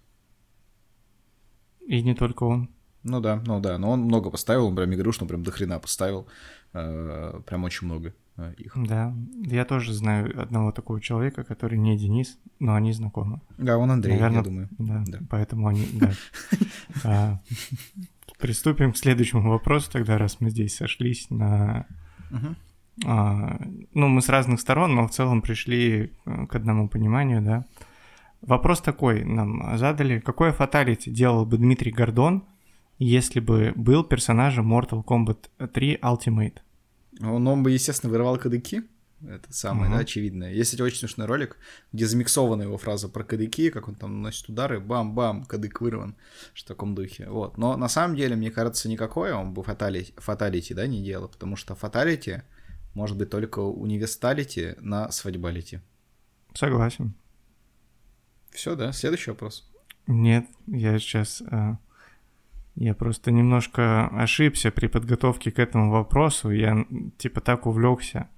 И 1.88 2.02
не 2.02 2.15
только 2.15 2.44
он. 2.44 2.70
Ну 3.04 3.20
да, 3.20 3.41
ну 3.46 3.60
да, 3.60 3.78
но 3.78 3.91
он 3.91 4.02
много 4.02 4.30
поставил, 4.30 4.67
он 4.67 4.76
прям 4.76 4.94
игрушно, 4.94 5.26
прям 5.26 5.44
до 5.44 5.52
хрена 5.52 5.80
поставил, 5.80 6.28
э, 6.74 7.41
прям 7.48 7.63
очень 7.63 7.88
много 7.88 8.13
э, 8.38 8.54
их. 8.58 8.74
Да, 8.76 9.15
я 9.44 9.65
тоже 9.65 9.94
знаю 9.94 10.39
одного 10.39 10.72
такого 10.72 11.02
человека, 11.02 11.44
который 11.44 11.80
не 11.80 11.98
Денис, 11.98 12.38
но 12.60 12.76
они 12.76 12.94
знакомы. 12.94 13.41
Да, 13.58 13.78
он 13.78 13.89
Андрей, 13.89 14.13
Наверное, 14.13 14.38
я 14.38 14.44
думаю. 14.44 14.70
Да, 14.78 15.04
да. 15.08 15.20
поэтому 15.30 15.67
они, 15.67 15.88
да. 15.94 16.13
А, 17.04 17.41
приступим 18.38 18.94
к 18.94 18.98
следующему 18.98 19.50
вопросу 19.50 19.89
тогда, 19.91 20.20
раз 20.20 20.39
мы 20.39 20.52
здесь 20.52 20.76
сошлись 20.76 21.30
на 21.32 21.88
ну, 22.97 24.08
мы 24.08 24.21
с 24.21 24.30
разных 24.30 24.60
сторон, 24.60 24.95
но 24.95 25.08
в 25.08 25.12
целом 25.12 25.41
пришли 25.41 26.12
э, 26.25 26.45
к 26.47 26.56
одному 26.56 26.89
пониманию, 26.89 27.41
да. 27.41 27.65
Вопрос 28.41 28.82
такой 28.82 29.23
нам 29.23 29.77
задали. 29.77 30.19
Какое 30.19 30.51
фаталити 30.51 31.10
делал 31.10 31.45
бы 31.45 31.58
Дмитрий 31.58 31.91
Гордон, 31.91 32.43
если 32.97 33.39
бы 33.39 33.71
был 33.75 34.04
персонажем 34.04 34.71
Mortal 34.73 35.04
Kombat 35.04 35.67
3 35.73 35.99
Ultimate? 36.01 36.58
Он, 37.21 37.47
он 37.47 37.63
бы, 37.63 37.71
естественно, 37.71 38.12
вырывал 38.12 38.38
кадыки. 38.38 38.84
Это 39.27 39.54
самое, 39.54 39.91
uh-huh. 39.91 39.95
да, 39.95 39.99
очевидное. 39.99 40.51
Есть 40.51 40.82
очень 40.82 40.97
смешной 40.97 41.27
ролик, 41.27 41.58
где 41.93 42.08
замиксована 42.08 42.63
его 42.63 42.77
фраза 42.80 43.08
про 43.08 43.23
кадыки, 43.23 43.69
как 43.69 43.88
он 43.88 43.93
там 43.93 44.15
наносит 44.15 44.49
удары, 44.49 44.80
бам-бам, 44.80 45.45
кадык 45.45 45.80
вырван, 45.80 46.15
в 46.56 46.63
таком 46.63 46.95
духе. 46.95 47.30
Вот. 47.30 47.60
Но 47.60 47.77
на 47.77 47.88
самом 47.88 48.15
деле, 48.15 48.36
мне 48.36 48.49
кажется, 48.49 48.89
никакое 48.89 49.36
он 49.36 49.54
бы 49.54 49.62
фаталити, 49.62 50.13
фаталити 50.17 50.73
да, 50.73 50.88
не 50.88 51.04
делал, 51.04 51.27
потому 51.27 51.56
что 51.56 51.75
фаталити 51.75 52.41
может 52.93 53.17
быть 53.17 53.30
только 53.30 53.60
универсалити 53.60 54.75
на 54.80 55.12
свадьбалити. 55.12 55.82
Согласен. 56.54 57.13
Все, 58.51 58.75
да? 58.75 58.91
Следующий 58.91 59.32
вопрос. 59.32 59.69
Нет, 60.08 60.45
я 60.67 60.99
сейчас... 60.99 61.41
Э, 61.41 61.75
я 62.75 62.93
просто 62.93 63.32
немножко 63.32 64.08
ошибся 64.08 64.71
при 64.71 64.88
подготовке 64.88 65.51
к 65.51 65.60
этому 65.60 65.91
вопросу. 65.91 66.51
Я 66.51 66.86
типа 67.17 67.41
так 67.41 67.65
увлекся 67.65 68.30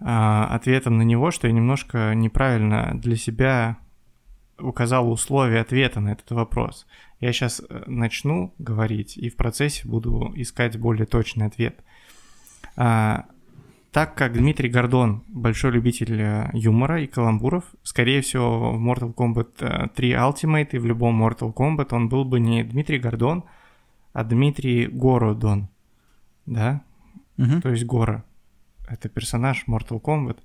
э, 0.00 0.04
ответом 0.04 0.98
на 0.98 1.02
него, 1.02 1.30
что 1.30 1.46
я 1.46 1.52
немножко 1.52 2.12
неправильно 2.14 2.92
для 2.94 3.16
себя 3.16 3.78
указал 4.58 5.10
условия 5.10 5.60
ответа 5.60 6.00
на 6.00 6.12
этот 6.12 6.30
вопрос. 6.30 6.86
Я 7.20 7.32
сейчас 7.32 7.60
э, 7.60 7.84
начну 7.86 8.54
говорить 8.58 9.16
и 9.16 9.28
в 9.28 9.36
процессе 9.36 9.86
буду 9.88 10.32
искать 10.34 10.78
более 10.78 11.06
точный 11.06 11.46
ответ. 11.46 11.82
А, 12.76 13.26
так 13.96 14.14
как 14.14 14.34
Дмитрий 14.34 14.68
Гордон 14.68 15.24
большой 15.26 15.70
любитель 15.70 16.20
э, 16.20 16.50
юмора 16.52 17.00
и 17.00 17.06
каламбуров, 17.06 17.64
скорее 17.82 18.20
всего, 18.20 18.72
в 18.72 18.78
Mortal 18.78 19.14
Kombat 19.14 19.94
3 19.94 20.10
э, 20.10 20.16
Ultimate 20.16 20.68
и 20.72 20.78
в 20.78 20.84
любом 20.84 21.24
Mortal 21.24 21.54
Kombat 21.54 21.94
он 21.94 22.10
был 22.10 22.26
бы 22.26 22.38
не 22.38 22.62
Дмитрий 22.62 22.98
Гордон, 22.98 23.44
а 24.12 24.22
Дмитрий 24.22 24.86
Городон. 24.86 25.70
Да? 26.44 26.82
Угу. 27.38 27.62
То 27.62 27.70
есть 27.70 27.86
Гора. 27.86 28.22
Это 28.86 29.08
персонаж 29.08 29.64
Mortal 29.66 29.98
Kombat. 30.02 30.40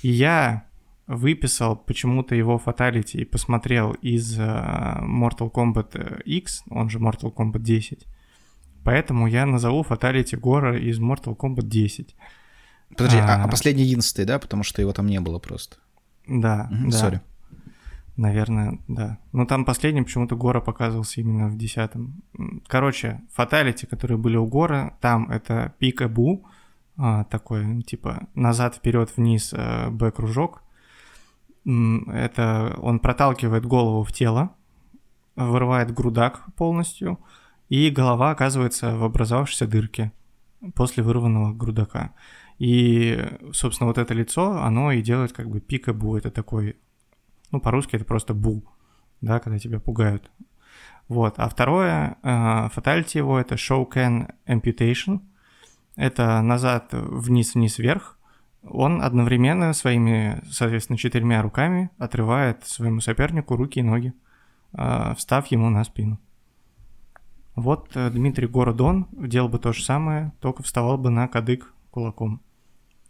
И 0.00 0.08
я 0.08 0.64
выписал 1.06 1.76
почему-то 1.76 2.34
его 2.34 2.56
fatality 2.56 3.18
и 3.18 3.26
посмотрел 3.26 3.92
из 4.00 4.38
э, 4.38 5.02
Mortal 5.02 5.52
Kombat 5.52 6.22
X, 6.22 6.64
он 6.70 6.88
же 6.88 6.98
Mortal 6.98 7.30
Kombat 7.30 7.58
10. 7.58 8.06
Поэтому 8.84 9.26
я 9.26 9.44
назову 9.44 9.82
fatality 9.82 10.34
Гора 10.36 10.78
из 10.78 10.98
Mortal 10.98 11.36
Kombat 11.36 11.64
10. 11.64 12.16
Подожди, 12.96 13.18
а, 13.18 13.44
а 13.44 13.48
последний 13.48 13.84
одиннадцатый, 13.84 14.24
да? 14.24 14.38
Потому 14.38 14.62
что 14.62 14.82
его 14.82 14.92
там 14.92 15.06
не 15.06 15.20
было 15.20 15.38
просто. 15.38 15.76
Да, 16.26 16.68
угу, 16.70 16.90
да. 16.90 16.96
Sorry. 16.96 17.20
Наверное, 18.16 18.78
да. 18.86 19.18
Но 19.32 19.46
там 19.46 19.64
последним 19.64 20.04
почему-то 20.04 20.36
Гора 20.36 20.60
показывался 20.60 21.20
именно 21.20 21.48
в 21.48 21.56
десятом. 21.56 22.22
Короче, 22.66 23.22
fatality, 23.32 23.86
которые 23.86 24.18
были 24.18 24.36
у 24.36 24.46
Гора, 24.46 24.96
там 25.00 25.30
это 25.30 25.72
пикабу, 25.78 26.44
а, 26.98 27.24
такой, 27.24 27.82
типа, 27.82 28.28
назад, 28.34 28.74
вперед, 28.74 29.10
вниз, 29.16 29.54
а, 29.56 29.88
Б-кружок. 29.90 30.62
Это 31.64 32.76
он 32.82 32.98
проталкивает 32.98 33.64
голову 33.64 34.02
в 34.02 34.12
тело, 34.12 34.50
вырывает 35.36 35.94
грудак 35.94 36.44
полностью, 36.56 37.18
и 37.68 37.90
голова 37.90 38.30
оказывается 38.30 38.96
в 38.96 39.04
образовавшейся 39.04 39.66
дырке 39.66 40.12
после 40.74 41.02
вырванного 41.02 41.54
грудака. 41.54 42.12
И, 42.60 43.18
собственно, 43.54 43.88
вот 43.88 43.96
это 43.96 44.12
лицо, 44.12 44.62
оно 44.62 44.92
и 44.92 45.00
делает 45.00 45.32
как 45.32 45.48
бы 45.48 45.60
пикабу, 45.60 46.14
это 46.18 46.30
такой, 46.30 46.76
ну, 47.50 47.58
по-русски 47.58 47.96
это 47.96 48.04
просто 48.04 48.34
бу, 48.34 48.62
да, 49.22 49.40
когда 49.40 49.58
тебя 49.58 49.80
пугают. 49.80 50.30
Вот, 51.08 51.38
а 51.38 51.48
второе, 51.48 52.18
фаталити 52.22 53.16
его, 53.16 53.40
это 53.40 53.54
show 53.54 53.90
can 53.90 54.34
amputation, 54.46 55.20
это 55.96 56.42
назад, 56.42 56.90
вниз, 56.92 57.54
вниз, 57.54 57.78
вверх, 57.78 58.18
он 58.62 59.00
одновременно 59.00 59.72
своими, 59.72 60.42
соответственно, 60.50 60.98
четырьмя 60.98 61.40
руками 61.40 61.88
отрывает 61.96 62.66
своему 62.66 63.00
сопернику 63.00 63.56
руки 63.56 63.80
и 63.80 63.82
ноги, 63.82 64.12
а, 64.74 65.14
встав 65.14 65.46
ему 65.46 65.70
на 65.70 65.82
спину. 65.82 66.20
Вот 67.56 67.96
э, 67.96 68.10
Дмитрий 68.10 68.46
Городон 68.46 69.08
делал 69.12 69.48
бы 69.48 69.58
то 69.58 69.72
же 69.72 69.82
самое, 69.82 70.32
только 70.40 70.62
вставал 70.62 70.98
бы 70.98 71.08
на 71.08 71.26
кадык 71.26 71.72
кулаком. 71.90 72.42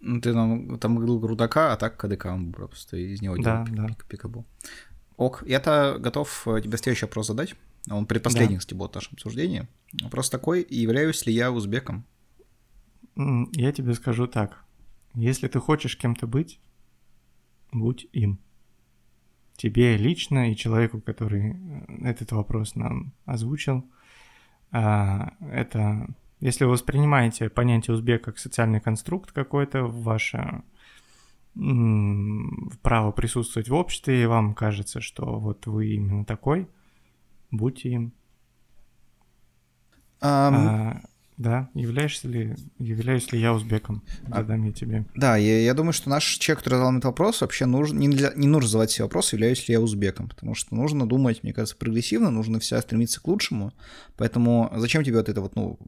Ну, 0.00 0.20
ты 0.20 0.32
там, 0.32 0.78
там 0.78 0.96
говорил 0.96 1.18
Грудака, 1.18 1.72
а 1.72 1.76
так 1.76 1.96
КДК 1.96 2.26
он 2.26 2.52
просто 2.52 2.96
из 2.96 3.20
него 3.20 3.36
да, 3.36 3.64
делал 3.64 3.88
да. 3.88 3.96
пикабу. 4.08 4.46
Ок, 5.16 5.44
я-то 5.46 5.98
готов 5.98 6.48
э, 6.48 6.62
тебе 6.62 6.78
следующий 6.78 7.04
вопрос 7.04 7.26
задать. 7.26 7.54
Он 7.90 8.06
предпоследний, 8.06 8.56
да. 8.56 8.60
кстати, 8.60 8.74
был 8.74 8.88
в 8.88 8.94
нашем 8.94 9.14
обсуждении. 9.14 9.68
Вопрос 10.02 10.30
такой, 10.30 10.66
являюсь 10.68 11.26
ли 11.26 11.32
я 11.32 11.52
узбеком? 11.52 12.06
Я 13.16 13.72
тебе 13.72 13.92
скажу 13.94 14.26
так. 14.26 14.64
Если 15.14 15.48
ты 15.48 15.60
хочешь 15.60 15.98
кем-то 15.98 16.26
быть, 16.26 16.60
будь 17.72 18.06
им. 18.12 18.40
Тебе 19.56 19.98
лично 19.98 20.50
и 20.50 20.56
человеку, 20.56 21.02
который 21.02 21.50
э, 21.50 22.08
этот 22.08 22.32
вопрос 22.32 22.74
нам 22.74 23.12
озвучил, 23.26 23.84
а, 24.70 25.34
это 25.40 26.06
если 26.40 26.64
вы 26.64 26.72
воспринимаете 26.72 27.48
понятие 27.48 27.94
узбек 27.94 28.24
как 28.24 28.38
социальный 28.38 28.80
конструкт 28.80 29.32
какой-то 29.32 29.84
ваше 29.84 30.62
право 31.54 33.10
присутствовать 33.12 33.68
в 33.68 33.74
обществе, 33.74 34.22
и 34.22 34.26
вам 34.26 34.54
кажется, 34.54 35.00
что 35.00 35.38
вот 35.38 35.66
вы 35.66 35.94
именно 35.94 36.24
такой, 36.24 36.68
будьте 37.50 37.90
им. 37.90 38.12
Um... 40.22 40.54
А, 40.54 41.00
да, 41.40 41.70
являешься 41.72 42.28
ли, 42.28 42.54
являюсь 42.78 43.32
ли 43.32 43.40
я 43.40 43.54
узбеком? 43.54 44.02
Задам 44.28 44.62
я 44.64 44.72
тебе. 44.72 45.06
Да, 45.14 45.38
я, 45.38 45.62
я 45.62 45.72
думаю, 45.72 45.94
что 45.94 46.10
наш 46.10 46.24
человек, 46.36 46.58
который 46.58 46.74
задал 46.74 46.92
этот 46.92 47.06
вопрос, 47.06 47.40
вообще 47.40 47.64
нужен, 47.64 47.98
не, 47.98 48.10
для, 48.10 48.34
не 48.34 48.46
нужно 48.46 48.68
задавать 48.68 48.90
себе 48.90 49.04
вопрос, 49.04 49.32
являюсь 49.32 49.66
ли 49.66 49.72
я 49.72 49.80
узбеком, 49.80 50.28
потому 50.28 50.54
что 50.54 50.74
нужно 50.74 51.08
думать, 51.08 51.42
мне 51.42 51.54
кажется, 51.54 51.76
прогрессивно, 51.78 52.30
нужно 52.30 52.60
вся 52.60 52.78
стремиться 52.82 53.22
к 53.22 53.26
лучшему, 53.26 53.72
поэтому 54.18 54.70
зачем 54.76 55.02
тебе 55.02 55.16
вот 55.16 55.30
это 55.30 55.40
вот, 55.40 55.56
ну, 55.56 55.78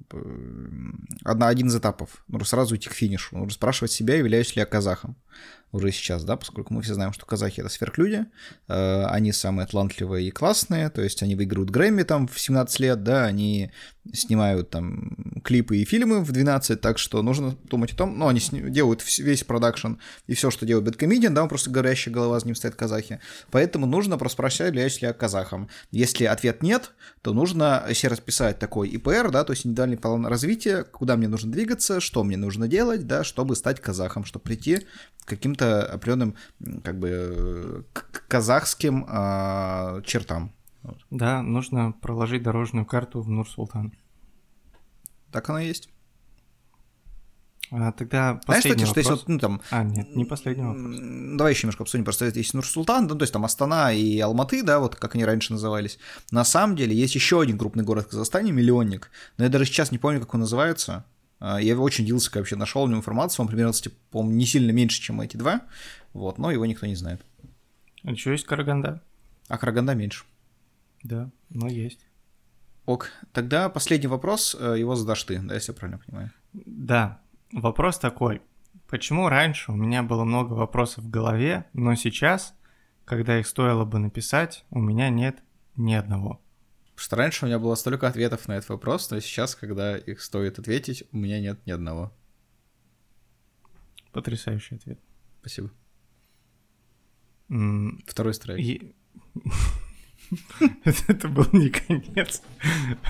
одна, 1.22 1.48
один 1.48 1.66
из 1.66 1.76
этапов? 1.76 2.24
Нужно 2.28 2.46
сразу 2.46 2.74
идти 2.74 2.88
к 2.88 2.94
финишу, 2.94 3.36
нужно 3.36 3.52
спрашивать 3.52 3.92
себя, 3.92 4.14
являюсь 4.14 4.56
ли 4.56 4.60
я 4.60 4.64
казахом 4.64 5.18
уже 5.72 5.90
сейчас, 5.90 6.24
да, 6.24 6.36
поскольку 6.36 6.74
мы 6.74 6.82
все 6.82 6.94
знаем, 6.94 7.12
что 7.12 7.26
казахи— 7.26 7.60
это 7.60 7.70
сверхлюди, 7.70 8.26
э, 8.68 9.04
они 9.06 9.32
самые 9.32 9.66
талантливые 9.66 10.28
и 10.28 10.30
классные, 10.30 10.90
то 10.90 11.02
есть 11.02 11.22
они 11.22 11.34
выигрывают 11.34 11.70
Грэмми 11.70 12.02
там 12.02 12.28
в 12.28 12.38
17 12.38 12.80
лет, 12.80 13.02
да, 13.02 13.24
они 13.24 13.72
снимают 14.12 14.70
там 14.70 15.40
клипы 15.44 15.78
и 15.78 15.84
фильмы 15.84 16.22
в 16.22 16.32
12, 16.32 16.80
так 16.80 16.98
что 16.98 17.22
нужно 17.22 17.56
думать 17.64 17.92
о 17.92 17.96
том, 17.96 18.18
ну, 18.18 18.28
они 18.28 18.40
делают 18.50 19.02
весь 19.18 19.44
продакшн 19.44 19.94
и 20.26 20.34
все, 20.34 20.50
что 20.50 20.66
делает 20.66 20.84
Бэткомедиан, 20.86 21.32
да, 21.32 21.42
он 21.42 21.48
просто 21.48 21.70
горящая 21.70 22.12
голова, 22.12 22.38
за 22.38 22.46
ним 22.46 22.54
стоят 22.54 22.74
казахи, 22.74 23.20
поэтому 23.50 23.86
нужно 23.86 24.18
просто 24.18 24.34
спросить, 24.34 24.66
являюсь 24.66 25.00
ли 25.00 25.08
я 25.08 25.14
казахом. 25.14 25.68
Если 25.90 26.24
ответ 26.24 26.62
нет, 26.62 26.92
то 27.22 27.32
нужно 27.32 27.86
себе 27.94 28.10
расписать 28.10 28.58
такой 28.58 28.88
ИПР, 28.88 29.30
да, 29.30 29.44
то 29.44 29.52
есть 29.52 29.64
индивидуальный 29.64 29.96
план 29.96 30.26
развития, 30.26 30.84
куда 30.84 31.16
мне 31.16 31.28
нужно 31.28 31.50
двигаться, 31.50 32.00
что 32.00 32.24
мне 32.24 32.36
нужно 32.36 32.68
делать, 32.68 33.06
да, 33.06 33.24
чтобы 33.24 33.56
стать 33.56 33.80
казахом, 33.80 34.24
чтобы 34.24 34.42
прийти 34.42 34.86
к 35.24 35.28
каким-то 35.28 35.61
определенным, 35.62 36.34
как 36.82 36.98
бы, 36.98 37.84
к 37.92 38.26
казахским 38.28 39.06
э, 39.08 40.02
чертам. 40.04 40.52
Да, 41.10 41.42
нужно 41.42 41.92
проложить 41.92 42.42
дорожную 42.42 42.86
карту 42.86 43.20
в 43.20 43.28
Нур-Султан. 43.28 43.92
Так 45.30 45.48
оно 45.48 45.60
и 45.60 45.66
есть. 45.66 45.88
А, 47.74 47.90
тогда 47.92 48.38
последний 48.46 48.84
Знаешь, 48.84 48.90
кстати, 48.90 48.90
что 48.90 49.00
есть 49.00 49.10
вот, 49.10 49.28
ну, 49.28 49.38
там... 49.38 49.62
А, 49.70 49.82
нет, 49.82 50.14
не 50.14 50.26
последний 50.26 50.62
вопрос. 50.62 50.96
Давай 51.38 51.52
еще 51.52 51.66
немножко 51.66 51.84
обсудим. 51.84 52.04
Просто 52.04 52.26
есть 52.26 52.52
Нур-Султан, 52.52 53.06
ну, 53.06 53.16
то 53.16 53.22
есть 53.22 53.32
там 53.32 53.46
Астана 53.46 53.94
и 53.94 54.18
Алматы, 54.20 54.62
да, 54.62 54.78
вот 54.78 54.96
как 54.96 55.14
они 55.14 55.24
раньше 55.24 55.52
назывались. 55.52 55.98
На 56.30 56.44
самом 56.44 56.76
деле 56.76 56.94
есть 56.94 57.14
еще 57.14 57.40
один 57.40 57.56
крупный 57.56 57.82
город 57.82 58.06
в 58.06 58.10
Казахстане, 58.10 58.52
миллионник, 58.52 59.10
но 59.38 59.44
я 59.44 59.50
даже 59.50 59.64
сейчас 59.64 59.90
не 59.90 59.98
помню, 59.98 60.20
как 60.20 60.34
он 60.34 60.40
называется. 60.40 61.06
А, 61.44 61.60
я 61.60 61.76
очень 61.76 62.04
удивился, 62.04 62.30
когда 62.30 62.42
вообще 62.42 62.54
нашел 62.54 62.84
у 62.84 62.92
информацию, 62.92 63.42
он 63.42 63.48
примерно, 63.48 63.72
типа, 63.72 63.96
по-моему, 64.12 64.36
не 64.36 64.46
сильно 64.46 64.70
меньше, 64.70 65.02
чем 65.02 65.20
эти 65.20 65.36
два, 65.36 65.62
вот, 66.12 66.38
но 66.38 66.52
его 66.52 66.64
никто 66.66 66.86
не 66.86 66.94
знает. 66.94 67.20
А 68.04 68.12
еще 68.12 68.30
есть 68.30 68.46
Караганда? 68.46 69.02
А 69.48 69.58
Караганда 69.58 69.96
меньше. 69.96 70.24
Да, 71.02 71.32
но 71.50 71.66
есть. 71.66 72.06
Ок, 72.86 73.10
тогда 73.32 73.68
последний 73.68 74.06
вопрос, 74.06 74.56
э, 74.56 74.76
его 74.78 74.94
задашь 74.94 75.24
ты, 75.24 75.40
да, 75.40 75.54
если 75.54 75.72
я 75.72 75.76
правильно 75.76 76.00
понимаю? 76.06 76.30
Да, 76.52 77.20
вопрос 77.52 77.98
такой. 77.98 78.40
Почему 78.88 79.28
раньше 79.28 79.72
у 79.72 79.74
меня 79.74 80.04
было 80.04 80.22
много 80.22 80.52
вопросов 80.52 81.02
в 81.02 81.10
голове, 81.10 81.66
но 81.72 81.96
сейчас, 81.96 82.54
когда 83.04 83.40
их 83.40 83.48
стоило 83.48 83.84
бы 83.84 83.98
написать, 83.98 84.64
у 84.70 84.78
меня 84.78 85.08
нет 85.08 85.42
ни 85.74 85.94
одного? 85.94 86.40
Потому 87.02 87.06
что 87.06 87.16
раньше 87.16 87.44
у 87.44 87.48
меня 87.48 87.58
было 87.58 87.74
столько 87.74 88.06
ответов 88.06 88.46
на 88.46 88.52
этот 88.52 88.68
вопрос, 88.68 89.10
но 89.10 89.18
сейчас, 89.18 89.56
когда 89.56 89.98
их 89.98 90.20
стоит 90.20 90.60
ответить, 90.60 91.02
у 91.10 91.16
меня 91.16 91.40
нет 91.40 91.58
ни 91.66 91.72
одного. 91.72 92.12
Потрясающий 94.12 94.76
ответ. 94.76 95.00
Спасибо. 95.40 95.72
Второй 98.06 98.34
страйк. 98.34 98.94
Это 101.08 101.28
был 101.28 101.46
не 101.50 101.70
конец 101.70 102.40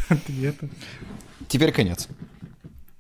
ответа. 0.09 0.70
Теперь 1.48 1.72
конец. 1.72 2.09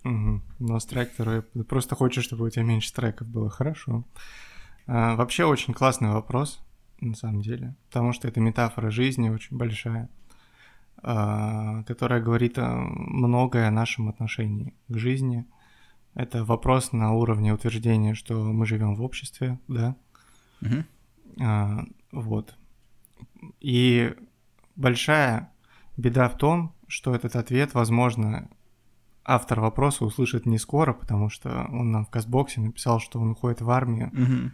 Но 0.04 0.78
страйк 0.78 1.12
второй. 1.14 1.40
Просто 1.40 1.94
хочешь, 1.94 2.24
чтобы 2.24 2.44
у 2.44 2.50
тебя 2.50 2.64
меньше 2.64 2.90
страйков 2.90 3.28
было. 3.28 3.48
Хорошо. 3.48 4.04
А, 4.86 5.16
вообще 5.16 5.44
очень 5.44 5.72
классный 5.72 6.10
вопрос, 6.10 6.60
на 7.00 7.14
самом 7.14 7.40
деле. 7.40 7.76
Потому 7.88 8.12
что 8.12 8.28
это 8.28 8.40
метафора 8.40 8.90
жизни 8.90 9.30
очень 9.30 9.56
большая, 9.56 10.10
которая 11.02 12.22
говорит 12.22 12.58
многое 12.58 13.66
о 13.66 13.72
нашем 13.72 14.08
отношении 14.08 14.72
к 14.88 14.96
жизни. 14.96 15.46
Это 16.14 16.44
вопрос 16.44 16.92
на 16.92 17.12
уровне 17.12 17.52
утверждения, 17.52 18.14
что 18.14 18.34
мы 18.42 18.66
живем 18.66 18.94
в 18.94 19.02
обществе, 19.02 19.58
да. 19.66 19.96
Угу. 20.60 21.44
А, 21.44 21.84
вот. 22.12 22.54
И 23.60 24.14
большая 24.76 25.50
беда 25.96 26.28
в 26.28 26.36
том, 26.36 26.74
что 26.86 27.14
этот 27.14 27.36
ответ, 27.36 27.74
возможно, 27.74 28.48
автор 29.24 29.60
вопроса 29.60 30.04
услышит 30.04 30.46
не 30.46 30.58
скоро, 30.58 30.92
потому 30.92 31.30
что 31.30 31.66
он 31.70 31.90
нам 31.90 32.04
в 32.04 32.10
Казбоксе 32.10 32.60
написал, 32.60 33.00
что 33.00 33.20
он 33.20 33.30
уходит 33.30 33.60
в 33.60 33.70
армию, 33.70 34.10
mm-hmm. 34.10 34.50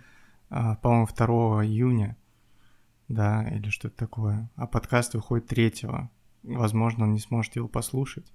а, 0.50 0.76
по-моему, 0.76 1.08
2 1.14 1.64
июня, 1.66 2.16
да, 3.08 3.48
или 3.48 3.70
что-то 3.70 3.96
такое. 3.96 4.48
А 4.56 4.66
подкаст 4.66 5.14
выходит 5.14 5.46
3 5.48 5.72
Возможно, 6.42 7.04
он 7.04 7.12
не 7.12 7.20
сможет 7.20 7.56
его 7.56 7.68
послушать. 7.68 8.32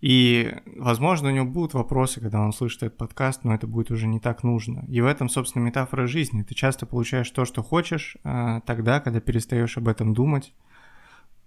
И, 0.00 0.54
возможно, 0.76 1.28
у 1.28 1.32
него 1.32 1.46
будут 1.46 1.74
вопросы, 1.74 2.20
когда 2.20 2.40
он 2.40 2.52
слышит 2.52 2.84
этот 2.84 2.98
подкаст, 2.98 3.42
но 3.42 3.54
это 3.54 3.66
будет 3.66 3.90
уже 3.90 4.06
не 4.06 4.20
так 4.20 4.44
нужно. 4.44 4.84
И 4.88 5.00
в 5.00 5.06
этом, 5.06 5.28
собственно, 5.28 5.64
метафора 5.64 6.06
жизни. 6.06 6.42
Ты 6.42 6.54
часто 6.54 6.86
получаешь 6.86 7.30
то, 7.30 7.44
что 7.44 7.62
хочешь, 7.64 8.16
а, 8.22 8.60
тогда, 8.60 9.00
когда 9.00 9.20
перестаешь 9.20 9.76
об 9.76 9.88
этом 9.88 10.14
думать. 10.14 10.54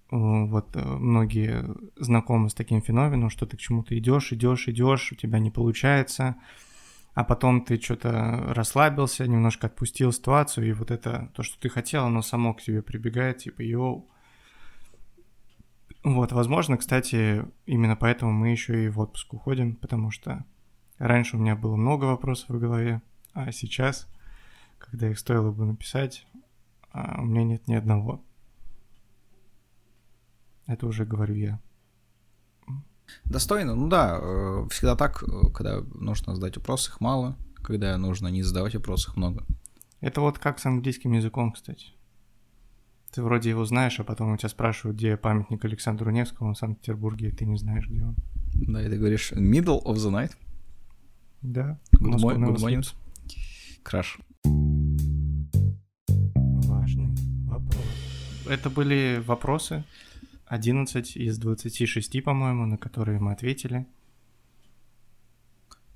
Вот 0.10 0.76
э, 0.76 0.84
многие 0.84 1.74
знакомы 1.96 2.50
с 2.50 2.54
таким 2.54 2.82
феноменом, 2.82 3.30
что 3.30 3.46
ты 3.46 3.56
к 3.56 3.62
чему-то 3.62 3.98
идешь, 3.98 4.34
идешь, 4.34 4.68
идешь, 4.68 5.14
у 5.14 5.16
тебя 5.16 5.40
не 5.40 5.52
получается, 5.52 6.36
а 7.14 7.24
потом 7.24 7.64
ты 7.64 7.80
что-то 7.80 8.54
расслабился, 8.54 9.26
немножко 9.26 9.68
отпустил 9.68 10.12
ситуацию, 10.12 10.68
и 10.68 10.74
вот 10.74 10.92
это 10.92 11.32
то, 11.34 11.44
что 11.44 11.58
ты 11.62 11.70
хотел, 11.70 12.04
оно 12.04 12.22
само 12.22 12.54
к 12.54 12.62
тебе 12.62 12.82
прибегает, 12.82 13.38
типа, 13.38 13.62
йоу, 13.62 14.10
вот, 16.04 16.32
возможно, 16.32 16.78
кстати, 16.78 17.46
именно 17.66 17.96
поэтому 17.96 18.32
мы 18.32 18.50
еще 18.50 18.86
и 18.86 18.90
в 18.90 19.00
отпуск 19.00 19.34
уходим, 19.34 19.76
потому 19.76 20.10
что 20.10 20.46
раньше 20.98 21.38
у 21.38 21.40
меня 21.40 21.56
было 21.56 21.76
много 21.76 22.06
вопросов 22.06 22.50
в 22.50 22.60
голове, 22.60 23.02
а 23.34 23.52
сейчас, 23.52 24.08
когда 24.80 25.10
их 25.10 25.20
стоило 25.20 25.52
бы 25.52 25.66
написать, 25.66 26.26
а, 26.92 27.22
у 27.22 27.26
меня 27.26 27.44
нет 27.44 27.68
ни 27.68 27.76
одного. 27.76 28.24
Это 30.66 30.88
уже 30.88 31.06
говорю 31.06 31.36
я. 31.36 31.60
Достойно, 33.26 33.76
ну 33.76 33.88
да, 33.88 34.18
э, 34.22 34.68
всегда 34.72 34.96
так, 34.96 35.24
э, 35.24 35.52
когда 35.54 35.82
нужно 35.82 36.34
задать 36.34 36.58
вопросы, 36.58 36.90
их 36.90 37.02
мало, 37.02 37.38
когда 37.56 37.98
нужно 37.98 38.30
не 38.30 38.42
задавать 38.42 38.74
вопросы, 38.74 39.10
их 39.10 39.18
много. 39.18 39.46
Это 40.00 40.22
вот 40.22 40.40
как 40.40 40.60
с 40.60 40.66
английским 40.66 41.12
языком, 41.12 41.52
кстати. 41.52 41.94
Ты 43.12 43.22
вроде 43.22 43.50
его 43.50 43.66
знаешь, 43.66 44.00
а 44.00 44.04
потом 44.06 44.32
у 44.32 44.38
тебя 44.38 44.48
спрашивают, 44.50 44.98
где 44.98 45.18
памятник 45.18 45.66
Александру 45.66 46.12
Невскому 46.12 46.54
в 46.54 46.58
Санкт-Петербурге, 46.58 47.28
и 47.28 47.32
ты 47.32 47.46
не 47.46 47.58
знаешь, 47.58 47.88
где 47.88 48.04
он. 48.04 48.16
Да, 48.54 48.82
и 48.86 48.90
ты 48.90 48.98
говоришь 48.98 49.34
middle 49.34 49.84
of 49.84 49.96
the 49.96 50.12
night. 50.12 50.32
Да. 51.42 51.78
Good, 52.00 52.16
mo- 52.16 52.36
good 52.38 52.56
morning. 52.58 52.96
Краш. 53.84 54.18
Важный 56.36 57.10
вопрос. 57.48 57.86
Это 58.50 58.70
были 58.70 59.22
вопросы, 59.26 59.84
11 60.46 61.18
из 61.18 61.38
26, 61.38 62.24
по-моему, 62.24 62.66
на 62.66 62.78
которые 62.78 63.20
мы 63.20 63.34
ответили 63.34 63.86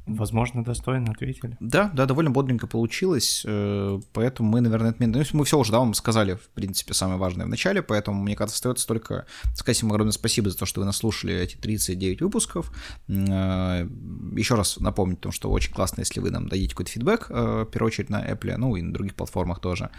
возможно, 0.06 0.64
достойно 0.64 1.12
ответили. 1.12 1.58
Да, 1.60 1.92
да, 1.94 2.06
довольно 2.06 2.32
бодренько 2.32 2.68
получилось, 2.68 3.44
э, 3.46 4.00
поэтому 4.14 4.50
мы, 4.50 4.62
наверное, 4.62 4.92
отменим. 4.92 5.14
Ну, 5.16 5.24
мы 5.40 5.46
все 5.46 5.58
уже, 5.58 5.72
да, 5.72 5.80
вам 5.80 5.94
сказали, 5.94 6.36
в 6.36 6.50
принципе, 6.50 6.94
самое 6.94 7.20
важное 7.20 7.46
в 7.46 7.50
начале, 7.50 7.82
поэтому, 7.82 8.22
мне 8.22 8.36
кажется, 8.36 8.56
остается 8.56 8.88
только 8.88 9.26
сказать 9.56 9.82
вам 9.84 9.92
огромное 9.92 10.12
спасибо 10.12 10.50
за 10.50 10.58
то, 10.58 10.66
что 10.66 10.82
вы 10.82 10.86
нас 10.86 10.98
слушали 10.98 11.34
эти 11.34 11.56
39 11.56 12.22
выпусков. 12.22 12.72
Э, 13.08 13.88
Еще 14.36 14.56
раз 14.56 14.80
напомнить 14.80 15.20
о 15.20 15.24
том, 15.24 15.32
что 15.32 15.50
очень 15.52 15.74
классно, 15.74 16.02
если 16.02 16.20
вы 16.20 16.32
нам 16.32 16.48
дадите 16.48 16.72
какой-то 16.72 16.92
фидбэк, 16.92 17.28
э, 17.30 17.66
в 17.68 17.72
первую 17.72 17.88
очередь 17.88 18.10
на 18.10 18.26
Apple, 18.26 18.56
ну 18.58 18.76
и 18.76 18.82
на 18.82 18.94
других 18.94 19.16
платформах 19.16 19.60
тоже. 19.60 19.90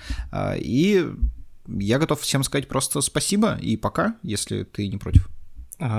И 0.56 1.06
я 1.68 1.98
готов 1.98 2.20
всем 2.20 2.42
сказать 2.44 2.68
просто 2.68 3.00
спасибо 3.00 3.56
и 3.56 3.76
пока, 3.76 4.16
если 4.22 4.62
ты 4.62 4.88
не 4.88 4.98
против. 4.98 5.28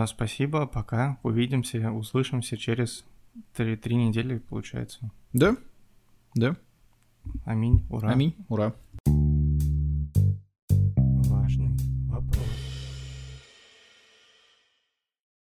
Спасибо, 0.07 0.65
пока. 0.65 1.17
Увидимся, 1.23 1.91
услышимся 1.91 2.57
через 2.57 3.05
Три, 3.53 3.75
три 3.75 3.95
недели, 3.95 4.38
получается. 4.38 5.11
Да, 5.33 5.55
да. 6.35 6.55
Аминь, 7.45 7.85
ура. 7.89 8.09
Аминь, 8.09 8.35
ура. 8.49 8.73